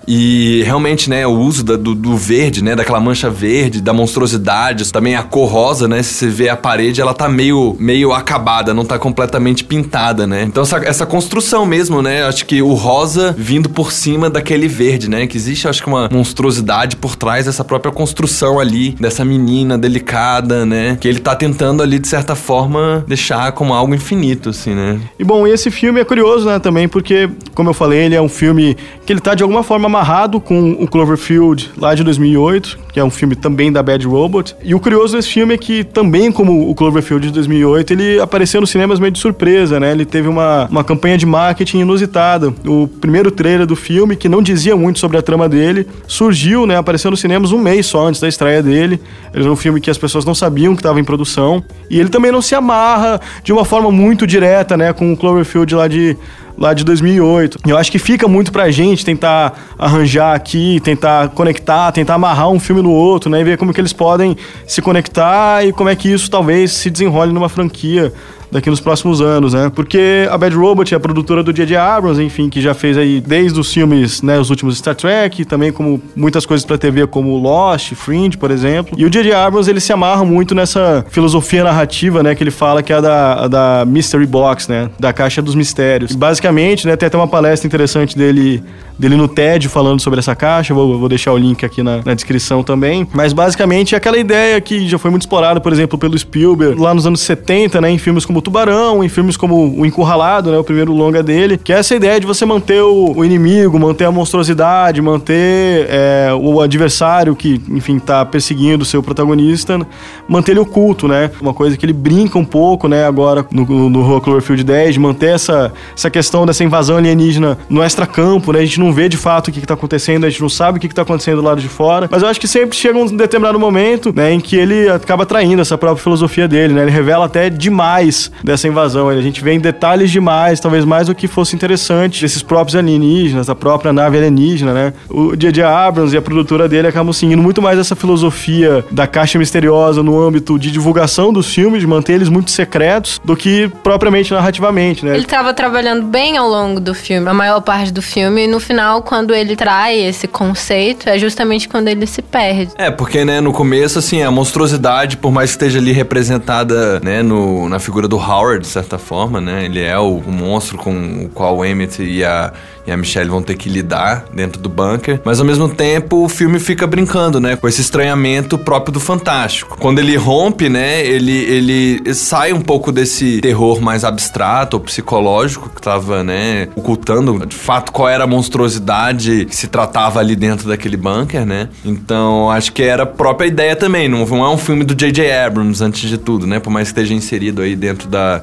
E 0.06 0.62
realmente, 0.64 1.08
né, 1.08 1.26
o 1.26 1.30
uso 1.38 1.64
da- 1.64 1.76
do, 1.76 1.94
do 1.94 2.16
verde, 2.16 2.62
né, 2.62 2.74
daquela 2.74 3.00
mancha 3.00 3.30
verde, 3.30 3.80
da 3.80 3.92
monstruosidade, 3.92 4.92
também 4.92 5.14
a 5.14 5.22
cor 5.22 5.48
rosa, 5.48 5.86
né, 5.88 6.02
se 6.02 6.14
você 6.14 6.26
vê 6.28 6.48
a 6.48 6.56
parede, 6.56 7.00
ela 7.00 7.14
tá 7.14 7.28
meio, 7.28 7.76
meio 7.78 8.12
acabada, 8.12 8.74
não 8.74 8.84
tá 8.84 8.98
completamente 8.98 9.64
pintada, 9.64 10.26
né. 10.26 10.42
Então 10.42 10.62
essa, 10.62 10.78
essa 10.78 11.06
construção 11.06 11.64
mesmo, 11.66 12.02
né, 12.02 12.24
acho 12.24 12.44
que 12.46 12.60
o 12.62 12.72
rosa 12.74 13.34
vindo 13.38 13.68
por 13.70 13.92
cima 13.92 14.28
daquele 14.28 14.68
verde, 14.68 15.08
né, 15.08 15.26
que 15.26 15.36
existe, 15.36 15.68
acho 15.68 15.82
que 15.82 15.88
uma 15.88 16.08
monstruosidade 16.12 16.96
por 16.96 17.16
trás 17.16 17.46
dessa 17.46 17.64
própria 17.64 17.92
construção 17.92 18.58
ali, 18.58 18.90
dessa 19.00 19.24
menina 19.24 19.78
delicada, 19.78 20.64
né, 20.66 20.96
que 21.00 21.08
ele 21.08 21.20
tá 21.20 21.34
tentando 21.34 21.82
ali, 21.82 21.98
de 21.98 22.08
certa 22.08 22.34
forma, 22.34 23.04
deixar 23.06 23.52
como 23.52 23.72
algo 23.74 23.94
infinito, 23.94 24.50
assim, 24.50 24.74
né. 24.74 25.00
E 25.18 25.24
bom, 25.24 25.46
esse 25.46 25.70
filme 25.70 26.00
é 26.00 26.04
curioso, 26.04 26.46
né, 26.46 26.58
também, 26.58 26.88
porque, 26.88 27.28
como 27.54 27.70
eu 27.70 27.74
falei, 27.74 28.00
ele 28.00 28.14
é 28.14 28.20
um 28.22 28.28
filme 28.28 28.76
que 29.06 29.12
ele 29.12 29.20
tá 29.20 29.34
de 29.34 29.42
alguma 29.42 29.62
forma 29.62 29.88
amarrado 29.92 30.40
com 30.40 30.72
o 30.72 30.88
Cloverfield 30.88 31.70
lá 31.76 31.94
de 31.94 32.02
2008, 32.02 32.78
que 32.94 32.98
é 32.98 33.04
um 33.04 33.10
filme 33.10 33.36
também 33.36 33.70
da 33.70 33.82
Bad 33.82 34.06
Robot. 34.06 34.56
E 34.64 34.74
o 34.74 34.80
curioso 34.80 35.14
desse 35.14 35.28
filme 35.28 35.52
é 35.52 35.58
que, 35.58 35.84
também 35.84 36.32
como 36.32 36.70
o 36.70 36.74
Cloverfield 36.74 37.26
de 37.26 37.32
2008, 37.34 37.92
ele 37.92 38.20
apareceu 38.20 38.62
nos 38.62 38.70
cinemas 38.70 38.98
meio 38.98 39.12
de 39.12 39.18
surpresa, 39.18 39.78
né? 39.78 39.92
Ele 39.92 40.06
teve 40.06 40.28
uma, 40.28 40.66
uma 40.70 40.82
campanha 40.82 41.18
de 41.18 41.26
marketing 41.26 41.80
inusitada. 41.80 42.54
O 42.66 42.88
primeiro 42.88 43.30
trailer 43.30 43.66
do 43.66 43.76
filme, 43.76 44.16
que 44.16 44.30
não 44.30 44.42
dizia 44.42 44.74
muito 44.74 44.98
sobre 44.98 45.18
a 45.18 45.22
trama 45.22 45.46
dele, 45.46 45.86
surgiu, 46.06 46.66
né? 46.66 46.76
Apareceu 46.78 47.10
nos 47.10 47.20
cinemas 47.20 47.52
um 47.52 47.58
mês 47.58 47.84
só 47.84 48.06
antes 48.06 48.20
da 48.20 48.28
estreia 48.28 48.62
dele. 48.62 48.98
Ele 49.34 49.42
era 49.42 49.52
um 49.52 49.56
filme 49.56 49.78
que 49.78 49.90
as 49.90 49.98
pessoas 49.98 50.24
não 50.24 50.34
sabiam 50.34 50.74
que 50.74 50.80
estava 50.80 50.98
em 50.98 51.04
produção. 51.04 51.62
E 51.90 52.00
ele 52.00 52.08
também 52.08 52.32
não 52.32 52.40
se 52.40 52.54
amarra 52.54 53.20
de 53.44 53.52
uma 53.52 53.64
forma 53.64 53.90
muito 53.90 54.26
direta, 54.26 54.74
né? 54.74 54.92
Com 54.94 55.12
o 55.12 55.16
Cloverfield 55.16 55.74
lá 55.74 55.86
de 55.86 56.16
lá 56.62 56.72
de 56.72 56.84
2008. 56.84 57.58
Eu 57.66 57.76
acho 57.76 57.90
que 57.90 57.98
fica 57.98 58.28
muito 58.28 58.52
pra 58.52 58.70
gente 58.70 59.04
tentar 59.04 59.74
arranjar 59.76 60.32
aqui, 60.32 60.78
tentar 60.78 61.30
conectar, 61.30 61.90
tentar 61.90 62.14
amarrar 62.14 62.50
um 62.50 62.60
filme 62.60 62.80
no 62.80 62.92
outro, 62.92 63.28
né? 63.28 63.40
E 63.40 63.44
ver 63.44 63.58
como 63.58 63.74
que 63.74 63.80
eles 63.80 63.92
podem 63.92 64.36
se 64.64 64.80
conectar 64.80 65.66
e 65.66 65.72
como 65.72 65.88
é 65.88 65.96
que 65.96 66.08
isso 66.08 66.30
talvez 66.30 66.70
se 66.70 66.88
desenrole 66.88 67.32
numa 67.32 67.48
franquia 67.48 68.12
daqui 68.52 68.68
nos 68.68 68.80
próximos 68.80 69.22
anos, 69.22 69.54
né? 69.54 69.72
Porque 69.74 70.28
a 70.30 70.36
Bad 70.36 70.54
Robot 70.54 70.92
é 70.92 70.96
a 70.96 71.00
produtora 71.00 71.42
do 71.42 71.52
J.J. 71.52 71.74
Abrams, 71.74 72.22
enfim, 72.22 72.50
que 72.50 72.60
já 72.60 72.74
fez 72.74 72.98
aí 72.98 73.18
desde 73.18 73.58
os 73.58 73.72
filmes, 73.72 74.20
né, 74.20 74.38
os 74.38 74.50
últimos 74.50 74.76
Star 74.76 74.94
Trek, 74.94 75.46
também 75.46 75.72
como 75.72 76.00
muitas 76.14 76.44
coisas 76.44 76.64
pra 76.64 76.76
TV 76.76 77.06
como 77.06 77.36
Lost, 77.38 77.94
Fringe, 77.94 78.36
por 78.36 78.50
exemplo. 78.50 78.94
E 78.98 79.06
o 79.06 79.10
J.J. 79.10 79.32
Abrams, 79.32 79.70
ele 79.70 79.80
se 79.80 79.92
amarra 79.92 80.24
muito 80.24 80.54
nessa 80.54 81.04
filosofia 81.08 81.64
narrativa, 81.64 82.22
né, 82.22 82.34
que 82.34 82.44
ele 82.44 82.50
fala 82.50 82.82
que 82.82 82.92
é 82.92 82.96
a 82.96 83.00
da, 83.00 83.32
a 83.44 83.48
da 83.48 83.84
Mystery 83.86 84.26
Box, 84.26 84.68
né, 84.68 84.90
da 85.00 85.12
caixa 85.14 85.40
dos 85.40 85.54
mistérios. 85.54 86.12
E 86.12 86.16
basicamente, 86.16 86.86
né, 86.86 86.94
tem 86.94 87.06
até 87.06 87.16
uma 87.16 87.28
palestra 87.28 87.66
interessante 87.66 88.16
dele 88.16 88.62
dele 88.98 89.16
no 89.16 89.26
TED 89.26 89.68
falando 89.68 90.00
sobre 90.00 90.20
essa 90.20 90.34
caixa, 90.34 90.74
vou, 90.74 90.98
vou 90.98 91.08
deixar 91.08 91.32
o 91.32 91.38
link 91.38 91.64
aqui 91.64 91.82
na, 91.82 92.00
na 92.04 92.14
descrição 92.14 92.62
também. 92.62 93.06
Mas 93.12 93.32
basicamente 93.32 93.94
é 93.94 93.98
aquela 93.98 94.18
ideia 94.18 94.60
que 94.60 94.86
já 94.86 94.98
foi 94.98 95.10
muito 95.10 95.22
explorada, 95.22 95.60
por 95.60 95.72
exemplo, 95.72 95.98
pelo 95.98 96.16
Spielberg 96.16 96.80
lá 96.80 96.94
nos 96.94 97.06
anos 97.06 97.20
70, 97.20 97.80
né, 97.80 97.90
em 97.90 97.98
filmes 97.98 98.24
como 98.24 98.41
Tubarão, 98.42 99.02
em 99.02 99.08
filmes 99.08 99.36
como 99.36 99.80
O 99.80 99.86
Encurralado, 99.86 100.50
né, 100.50 100.58
o 100.58 100.64
primeiro 100.64 100.92
longa 100.92 101.22
dele, 101.22 101.56
que 101.56 101.72
é 101.72 101.78
essa 101.78 101.94
ideia 101.94 102.20
de 102.20 102.26
você 102.26 102.44
manter 102.44 102.82
o, 102.82 103.12
o 103.16 103.24
inimigo, 103.24 103.78
manter 103.78 104.04
a 104.04 104.12
monstruosidade, 104.12 105.00
manter 105.00 105.86
é, 105.88 106.30
o 106.38 106.60
adversário 106.60 107.34
que, 107.34 107.60
enfim, 107.68 107.98
tá 107.98 108.24
perseguindo 108.24 108.82
o 108.82 108.86
seu 108.86 109.02
protagonista, 109.02 109.80
manter 110.28 110.52
ele 110.52 110.60
oculto, 110.60 111.06
né? 111.06 111.30
Uma 111.40 111.54
coisa 111.54 111.76
que 111.76 111.86
ele 111.86 111.92
brinca 111.92 112.38
um 112.38 112.44
pouco, 112.44 112.88
né, 112.88 113.06
agora 113.06 113.46
no, 113.50 113.88
no 113.88 114.20
Cloverfield 114.20 114.64
10, 114.64 114.94
de 114.94 115.00
manter 115.00 115.34
essa, 115.34 115.72
essa 115.96 116.10
questão 116.10 116.44
dessa 116.44 116.64
invasão 116.64 116.96
alienígena 116.96 117.58
no 117.68 117.82
extracampo, 117.82 118.52
né? 118.52 118.60
A 118.60 118.64
gente 118.64 118.80
não 118.80 118.92
vê 118.92 119.08
de 119.08 119.16
fato 119.16 119.48
o 119.48 119.52
que, 119.52 119.60
que 119.60 119.66
tá 119.66 119.74
acontecendo, 119.74 120.24
a 120.24 120.30
gente 120.30 120.42
não 120.42 120.48
sabe 120.48 120.78
o 120.78 120.80
que, 120.80 120.88
que 120.88 120.94
tá 120.94 121.02
acontecendo 121.02 121.36
do 121.36 121.42
lado 121.42 121.60
de 121.60 121.68
fora. 121.68 122.08
Mas 122.10 122.22
eu 122.22 122.28
acho 122.28 122.40
que 122.40 122.48
sempre 122.48 122.76
chega 122.76 122.98
um 122.98 123.06
determinado 123.06 123.58
momento, 123.58 124.12
né, 124.14 124.32
em 124.32 124.40
que 124.40 124.56
ele 124.56 124.88
acaba 124.88 125.24
traindo 125.24 125.62
essa 125.62 125.78
própria 125.78 126.02
filosofia 126.02 126.48
dele, 126.48 126.74
né? 126.74 126.82
Ele 126.82 126.90
revela 126.90 127.26
até 127.26 127.48
demais 127.48 128.31
dessa 128.42 128.68
invasão. 128.68 129.08
A 129.08 129.20
gente 129.20 129.42
vê 129.42 129.52
em 129.52 129.60
detalhes 129.60 130.10
demais, 130.10 130.60
talvez 130.60 130.84
mais 130.84 131.06
do 131.06 131.14
que 131.14 131.26
fosse 131.26 131.54
interessante, 131.54 132.20
desses 132.20 132.42
próprios 132.42 132.76
alienígenas, 132.76 133.46
da 133.46 133.54
própria 133.54 133.92
nave 133.92 134.18
alienígena, 134.18 134.72
né? 134.72 134.92
O 135.08 135.36
J.J. 135.36 135.62
Abrams 135.62 136.14
e 136.14 136.18
a 136.18 136.22
produtora 136.22 136.68
dele 136.68 136.88
acabam 136.88 137.12
seguindo 137.12 137.42
muito 137.42 137.60
mais 137.60 137.78
essa 137.78 137.94
filosofia 137.94 138.84
da 138.90 139.06
caixa 139.06 139.38
misteriosa 139.38 140.02
no 140.02 140.20
âmbito 140.20 140.58
de 140.58 140.70
divulgação 140.70 141.32
dos 141.32 141.52
filmes, 141.52 141.80
de 141.80 141.86
manter 141.86 142.14
eles 142.14 142.28
muito 142.28 142.50
secretos, 142.50 143.20
do 143.24 143.36
que 143.36 143.70
propriamente 143.82 144.32
narrativamente, 144.32 145.04
né? 145.04 145.14
Ele 145.14 145.24
estava 145.24 145.52
trabalhando 145.54 146.04
bem 146.06 146.36
ao 146.36 146.48
longo 146.48 146.80
do 146.80 146.94
filme, 146.94 147.28
a 147.28 147.34
maior 147.34 147.60
parte 147.60 147.92
do 147.92 148.02
filme, 148.02 148.44
e 148.44 148.46
no 148.46 148.60
final, 148.60 149.02
quando 149.02 149.34
ele 149.34 149.56
trai 149.56 149.98
esse 149.98 150.26
conceito, 150.26 151.08
é 151.08 151.18
justamente 151.18 151.68
quando 151.68 151.88
ele 151.88 152.06
se 152.06 152.22
perde. 152.22 152.72
É, 152.76 152.90
porque, 152.90 153.24
né, 153.24 153.40
no 153.40 153.52
começo, 153.52 153.98
assim, 153.98 154.22
a 154.22 154.30
monstruosidade, 154.30 155.16
por 155.16 155.30
mais 155.30 155.50
que 155.50 155.56
esteja 155.56 155.78
ali 155.78 155.92
representada, 155.92 157.00
né, 157.00 157.22
no, 157.22 157.68
na 157.68 157.78
figura 157.78 158.08
do 158.08 158.16
Howard, 158.22 158.60
de 158.60 158.68
certa 158.68 158.98
forma, 158.98 159.40
né, 159.40 159.64
ele 159.64 159.80
é 159.80 159.98
o, 159.98 160.18
o 160.18 160.32
monstro 160.32 160.78
com 160.78 161.24
o 161.24 161.28
qual 161.28 161.56
o 161.56 161.64
Emmett 161.64 162.02
e 162.02 162.24
a 162.24 162.52
e 162.86 162.90
a 162.90 162.96
Michelle 162.96 163.30
vão 163.30 163.42
ter 163.42 163.54
que 163.54 163.68
lidar 163.68 164.24
dentro 164.32 164.60
do 164.60 164.68
bunker, 164.68 165.20
mas 165.24 165.38
ao 165.38 165.46
mesmo 165.46 165.68
tempo 165.68 166.24
o 166.24 166.28
filme 166.28 166.58
fica 166.58 166.86
brincando, 166.86 167.40
né, 167.40 167.56
com 167.56 167.68
esse 167.68 167.80
estranhamento 167.80 168.58
próprio 168.58 168.92
do 168.92 169.00
fantástico. 169.00 169.76
Quando 169.78 169.98
ele 169.98 170.16
rompe, 170.16 170.68
né, 170.68 171.04
ele, 171.04 171.32
ele 171.32 172.14
sai 172.14 172.52
um 172.52 172.60
pouco 172.60 172.90
desse 172.90 173.40
terror 173.40 173.80
mais 173.80 174.04
abstrato 174.04 174.76
ou 174.76 174.82
psicológico 174.82 175.68
que 175.68 175.80
tava, 175.80 176.24
né, 176.24 176.68
ocultando 176.74 177.46
de 177.46 177.56
fato 177.56 177.92
qual 177.92 178.08
era 178.08 178.24
a 178.24 178.26
monstruosidade 178.26 179.44
que 179.46 179.54
se 179.54 179.68
tratava 179.68 180.18
ali 180.18 180.34
dentro 180.34 180.68
daquele 180.68 180.96
bunker, 180.96 181.46
né? 181.46 181.68
Então, 181.84 182.50
acho 182.50 182.72
que 182.72 182.82
era 182.82 183.04
a 183.04 183.06
própria 183.06 183.46
ideia 183.46 183.76
também, 183.76 184.08
não, 184.08 184.24
não 184.26 184.44
é 184.44 184.48
um 184.48 184.58
filme 184.58 184.84
do 184.84 184.94
J.J. 184.94 185.30
Abrams 185.32 185.82
antes 185.82 186.08
de 186.08 186.18
tudo, 186.18 186.46
né, 186.46 186.58
por 186.58 186.70
mais 186.70 186.88
que 186.88 186.98
esteja 186.98 187.14
inserido 187.14 187.62
aí 187.62 187.76
dentro 187.76 188.08
da 188.12 188.42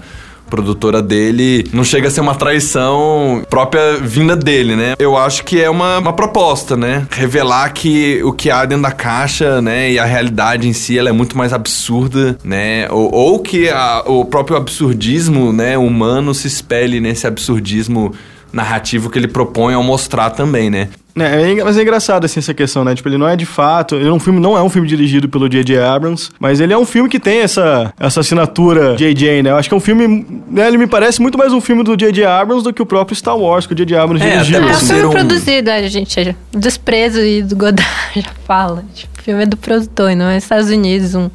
produtora 0.49 1.01
dele, 1.01 1.65
não 1.71 1.83
chega 1.83 2.07
a 2.07 2.11
ser 2.11 2.21
uma 2.21 2.35
traição 2.35 3.43
própria 3.49 3.97
vinda 3.97 4.35
dele, 4.35 4.75
né? 4.75 4.95
Eu 4.97 5.15
acho 5.15 5.45
que 5.45 5.61
é 5.61 5.69
uma, 5.69 5.99
uma 5.99 6.11
proposta, 6.11 6.75
né? 6.75 7.07
Revelar 7.11 7.71
que 7.71 8.21
o 8.23 8.33
que 8.33 8.49
há 8.49 8.65
dentro 8.65 8.83
da 8.83 8.91
caixa, 8.91 9.61
né, 9.61 9.91
e 9.91 9.99
a 9.99 10.05
realidade 10.05 10.67
em 10.67 10.73
si, 10.73 10.97
ela 10.97 11.09
é 11.09 11.11
muito 11.11 11.37
mais 11.37 11.53
absurda, 11.53 12.37
né? 12.43 12.89
Ou, 12.89 13.13
ou 13.13 13.39
que 13.39 13.69
a, 13.69 14.03
o 14.05 14.25
próprio 14.25 14.57
absurdismo, 14.57 15.53
né, 15.53 15.77
humano 15.77 16.33
se 16.33 16.47
espelhe 16.47 16.99
nesse 16.99 17.27
absurdismo 17.27 18.13
narrativo 18.51 19.09
que 19.09 19.19
ele 19.19 19.27
propõe 19.27 19.75
ao 19.75 19.83
mostrar 19.83 20.31
também, 20.31 20.69
né? 20.69 20.89
É, 21.15 21.51
é, 21.51 21.63
mas 21.63 21.77
é 21.77 21.81
engraçado 21.81 22.25
assim 22.25 22.39
essa 22.39 22.53
questão, 22.53 22.83
né? 22.83 22.95
Tipo, 22.95 23.09
ele 23.09 23.17
não 23.17 23.27
é 23.27 23.35
de 23.35 23.45
fato, 23.45 23.95
ele 23.95 24.07
é 24.07 24.11
um 24.11 24.19
filme, 24.19 24.39
não 24.39 24.57
é 24.57 24.61
um 24.61 24.69
filme 24.69 24.87
dirigido 24.87 25.27
pelo 25.27 25.49
J.J. 25.49 25.79
Abrams, 25.79 26.29
mas 26.39 26.59
ele 26.59 26.73
é 26.73 26.77
um 26.77 26.85
filme 26.85 27.09
que 27.09 27.19
tem 27.19 27.39
essa, 27.39 27.93
essa 27.99 28.19
assinatura 28.19 28.95
J.J., 28.95 29.43
né? 29.43 29.51
Eu 29.51 29.57
acho 29.57 29.67
que 29.67 29.73
é 29.73 29.77
um 29.77 29.81
filme, 29.81 30.25
né, 30.49 30.67
ele 30.67 30.77
me 30.77 30.87
parece 30.87 31.21
muito 31.21 31.37
mais 31.37 31.51
um 31.51 31.61
filme 31.61 31.83
do 31.83 31.95
J.J. 31.95 32.25
Abrams 32.25 32.63
do 32.63 32.73
que 32.73 32.81
o 32.81 32.85
próprio 32.85 33.15
Star 33.15 33.37
Wars 33.37 33.65
que 33.65 33.73
o 33.73 33.75
J.J. 33.75 33.97
Abrams 33.97 34.25
é, 34.25 34.31
dirigiu. 34.31 34.57
É, 34.57 34.71
assim. 34.71 34.93
é 34.93 34.95
um 34.95 34.99
filme 34.99 35.15
produzido, 35.15 35.71
a 35.71 35.87
gente, 35.87 36.35
desprezo 36.51 37.19
e 37.19 37.41
do 37.41 37.55
Godard 37.55 37.83
já 38.15 38.31
fala. 38.45 38.83
Tipo, 38.93 39.19
o 39.19 39.23
filme 39.23 39.43
é 39.43 39.45
do 39.45 39.57
produtor, 39.57 40.15
não 40.15 40.27
é 40.27 40.37
Estados 40.37 40.69
Unidos, 40.69 41.15
um, 41.15 41.29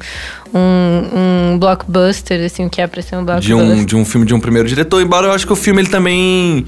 um, 0.53 1.53
um 1.53 1.59
blockbuster, 1.59 2.43
assim, 2.45 2.65
o 2.65 2.69
que 2.69 2.81
é 2.81 2.87
pra 2.87 3.01
ser 3.01 3.15
um 3.17 3.23
blockbuster. 3.23 3.55
De 3.55 3.61
um, 3.61 3.85
de 3.85 3.95
um 3.95 4.05
filme 4.05 4.25
de 4.25 4.33
um 4.33 4.39
primeiro 4.39 4.67
diretor, 4.67 5.01
embora 5.01 5.27
eu 5.27 5.31
acho 5.31 5.45
que 5.45 5.53
o 5.53 5.55
filme 5.55 5.81
ele 5.81 5.89
também 5.89 6.65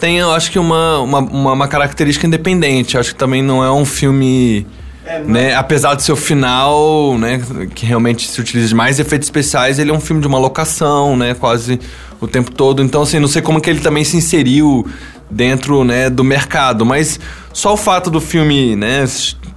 tem, 0.00 0.18
eu 0.18 0.32
acho 0.32 0.50
que 0.50 0.58
uma, 0.58 1.00
uma, 1.00 1.18
uma, 1.20 1.68
característica 1.68 2.26
independente. 2.26 2.98
Acho 2.98 3.12
que 3.12 3.18
também 3.18 3.42
não 3.42 3.62
é 3.62 3.70
um 3.70 3.84
filme. 3.84 4.66
É, 5.06 5.20
né? 5.20 5.54
Apesar 5.54 5.94
de 5.94 6.02
ser 6.02 6.12
o 6.12 6.16
final, 6.16 7.18
né, 7.18 7.40
que 7.74 7.84
realmente 7.84 8.26
se 8.26 8.40
utiliza 8.40 8.68
de 8.68 8.74
mais 8.74 8.98
efeitos 8.98 9.26
especiais, 9.26 9.78
ele 9.78 9.90
é 9.90 9.94
um 9.94 10.00
filme 10.00 10.22
de 10.22 10.26
uma 10.26 10.38
locação, 10.38 11.14
né, 11.14 11.34
quase 11.34 11.78
o 12.20 12.26
tempo 12.26 12.50
todo. 12.50 12.82
Então, 12.82 13.02
assim, 13.02 13.18
não 13.18 13.28
sei 13.28 13.42
como 13.42 13.60
que 13.60 13.68
ele 13.68 13.80
também 13.80 14.02
se 14.02 14.16
inseriu 14.16 14.86
dentro, 15.30 15.84
né, 15.84 16.08
do 16.08 16.24
mercado, 16.24 16.86
mas 16.86 17.20
só 17.52 17.74
o 17.74 17.76
fato 17.76 18.10
do 18.10 18.18
filme, 18.18 18.74
né, 18.76 19.04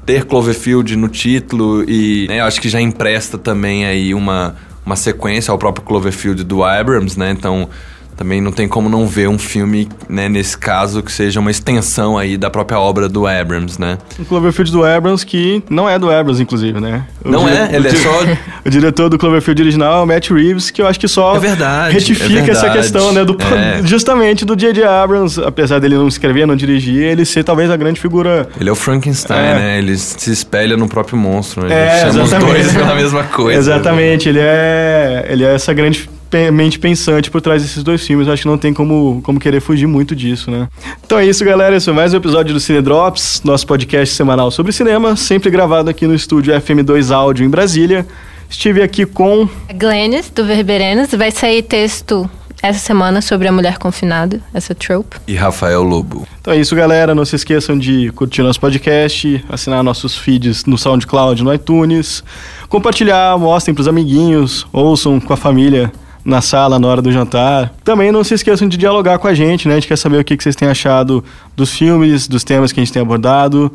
ter 0.06 0.26
Cloverfield 0.26 0.96
no 0.96 1.08
título 1.08 1.84
e, 1.88 2.28
né, 2.28 2.42
acho 2.42 2.60
que 2.60 2.68
já 2.68 2.82
empresta 2.82 3.38
também 3.38 3.86
aí 3.86 4.14
uma, 4.14 4.56
uma 4.86 4.96
sequência 4.96 5.52
ao 5.52 5.58
próprio 5.58 5.86
Cloverfield 5.86 6.44
do 6.44 6.64
Abrams, 6.64 7.20
né? 7.20 7.32
Então, 7.32 7.70
também 8.18 8.42
não 8.42 8.52
tem 8.52 8.68
como 8.68 8.90
não 8.90 9.06
ver 9.06 9.30
um 9.30 9.38
filme, 9.38 9.88
né, 10.10 10.28
nesse 10.28 10.58
caso, 10.58 11.04
que 11.04 11.12
seja 11.12 11.40
uma 11.40 11.52
extensão 11.52 12.18
aí 12.18 12.36
da 12.36 12.50
própria 12.50 12.80
obra 12.80 13.08
do 13.08 13.28
Abrams, 13.28 13.80
né? 13.80 14.00
O 14.18 14.26
Cloverfield 14.26 14.72
do 14.72 14.84
Abrams, 14.84 15.24
que 15.24 15.64
não 15.70 15.88
é 15.88 16.00
do 16.00 16.10
Abrams, 16.10 16.42
inclusive, 16.42 16.80
né? 16.82 17.06
O 17.24 17.30
não 17.30 17.48
é? 17.48 17.70
Ele 17.76 17.88
é 17.88 17.92
só... 17.92 18.10
o 18.66 18.70
diretor 18.70 19.08
do 19.08 19.20
Cloverfield 19.20 19.62
original 19.62 20.00
é 20.00 20.04
o 20.04 20.08
Matt 20.08 20.32
Reeves, 20.32 20.72
que 20.72 20.82
eu 20.82 20.88
acho 20.88 21.00
que 21.00 21.08
só 21.08 21.36
é 21.36 21.40
verdade, 21.40 21.94
retifica 21.94 22.26
é 22.26 22.42
verdade. 22.42 22.52
essa 22.52 22.70
questão, 22.72 23.12
né? 23.12 23.24
Do, 23.24 23.38
é. 23.54 23.86
Justamente 23.86 24.44
do 24.44 24.56
J.J. 24.56 24.84
Abrams, 24.84 25.40
apesar 25.40 25.78
dele 25.78 25.96
não 25.96 26.08
escrever, 26.08 26.48
não 26.48 26.56
dirigir, 26.56 27.04
ele 27.04 27.24
ser 27.24 27.44
talvez 27.44 27.70
a 27.70 27.78
grande 27.78 28.02
figura... 28.02 28.50
Ele 28.60 28.68
é 28.68 28.72
o 28.72 28.76
Frankenstein, 28.76 29.38
é. 29.38 29.54
né? 29.54 29.78
Ele 29.78 29.96
se 29.96 30.32
espelha 30.32 30.76
no 30.76 30.90
próprio 30.90 31.18
monstro, 31.20 31.68
né? 31.68 31.68
Ele 31.68 31.76
é, 31.76 32.00
chama 32.00 32.24
exatamente. 32.24 32.58
os 32.58 32.64
dois 32.64 32.74
pela 32.74 32.96
mesma 32.96 33.24
coisa. 33.26 33.60
Exatamente, 33.60 34.28
ele 34.28 34.40
é, 34.42 35.28
ele 35.30 35.44
é 35.44 35.54
essa 35.54 35.72
grande 35.72 36.10
mente 36.52 36.78
pensante 36.78 37.32
por 37.32 37.42
trás 37.42 37.62
desses 37.62 37.84
dois 37.84 38.06
filmes. 38.06 38.28
Acho 38.28 38.44
que 38.44 38.48
não 38.48 38.58
tem 38.58 38.74
como, 38.74 39.22
como 39.24 39.40
querer 39.40 39.62
fugir 39.62 39.88
muito 39.88 40.16
disso, 40.16 40.52
né? 40.52 40.68
Então 41.06 41.18
é 41.18 41.26
isso, 41.26 41.44
galera. 41.46 41.76
Esse 41.76 41.86
foi 41.86 41.94
mais 41.94 42.14
um 42.14 42.18
episódio 42.18 42.54
do 42.54 42.60
Cine 42.60 42.82
Drops, 42.82 43.42
nosso 43.44 43.66
podcast 43.66 44.14
semanal 44.14 44.52
sobre 44.52 44.72
cinema, 44.72 45.16
sempre 45.16 45.50
gravado 45.50 45.90
aqui 45.90 46.06
no 46.06 46.14
estúdio 46.14 46.54
FM2 46.54 47.14
Áudio 47.14 47.46
em 47.46 47.50
Brasília. 47.50 48.06
Estive 48.50 48.82
aqui 48.82 49.06
com. 49.06 49.48
Glennis, 49.76 50.30
do 50.30 50.46
Verberenas. 50.46 51.12
Vai 51.12 51.32
sair 51.32 51.64
texto 51.64 52.30
essa 52.62 52.80
semana 52.80 53.22
sobre 53.22 53.48
a 53.48 53.52
mulher 53.52 53.78
confinada, 53.78 54.42
essa 54.54 54.74
trope. 54.74 55.18
E 55.28 55.36
Rafael 55.36 55.84
Lobo. 55.84 56.28
Então 56.42 56.54
é 56.54 56.58
isso, 56.58 56.76
galera. 56.76 57.14
Não 57.14 57.26
se 57.26 57.36
esqueçam 57.36 57.78
de 57.78 58.12
curtir 58.12 58.42
nosso 58.42 58.60
podcast, 58.60 59.44
assinar 59.50 59.84
nossos 59.84 60.18
feeds 60.18 60.66
no 60.66 60.78
SoundCloud, 60.78 61.44
no 61.44 61.54
iTunes, 61.54 62.24
compartilhar, 62.68 63.38
mostrem 63.38 63.76
pros 63.76 63.88
amiguinhos, 63.88 64.66
ouçam 64.74 65.20
com 65.20 65.34
a 65.34 65.38
família 65.38 65.92
na 66.28 66.42
sala 66.42 66.78
na 66.78 66.86
hora 66.86 67.02
do 67.02 67.10
jantar. 67.10 67.74
Também 67.86 68.12
não 68.12 68.22
se 68.22 68.34
esqueçam 68.34 68.68
de 68.68 68.76
dialogar 68.76 69.18
com 69.18 69.30
a 69.30 69.34
gente, 69.34 69.66
né? 69.66 69.76
A 69.76 69.78
gente 69.78 69.88
quer 69.88 69.98
saber 69.98 70.20
o 70.20 70.24
que 70.26 70.36
vocês 70.38 70.58
têm 70.58 70.68
achado 70.68 71.24
dos 71.56 71.72
filmes, 71.72 72.28
dos 72.28 72.44
temas 72.44 72.74
que 72.74 72.82
a 72.82 72.84
gente 72.84 72.92
tem 72.92 73.02
abordado. 73.02 73.72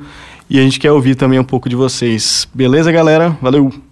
E 0.51 0.59
a 0.59 0.63
gente 0.63 0.79
quer 0.79 0.93
ouvir 0.93 1.15
também 1.15 1.39
um 1.39 1.45
pouco 1.45 1.67
de 1.67 1.75
vocês. 1.75 2.47
Beleza, 2.53 2.93
galera? 2.93 3.35
Valeu! 3.41 3.92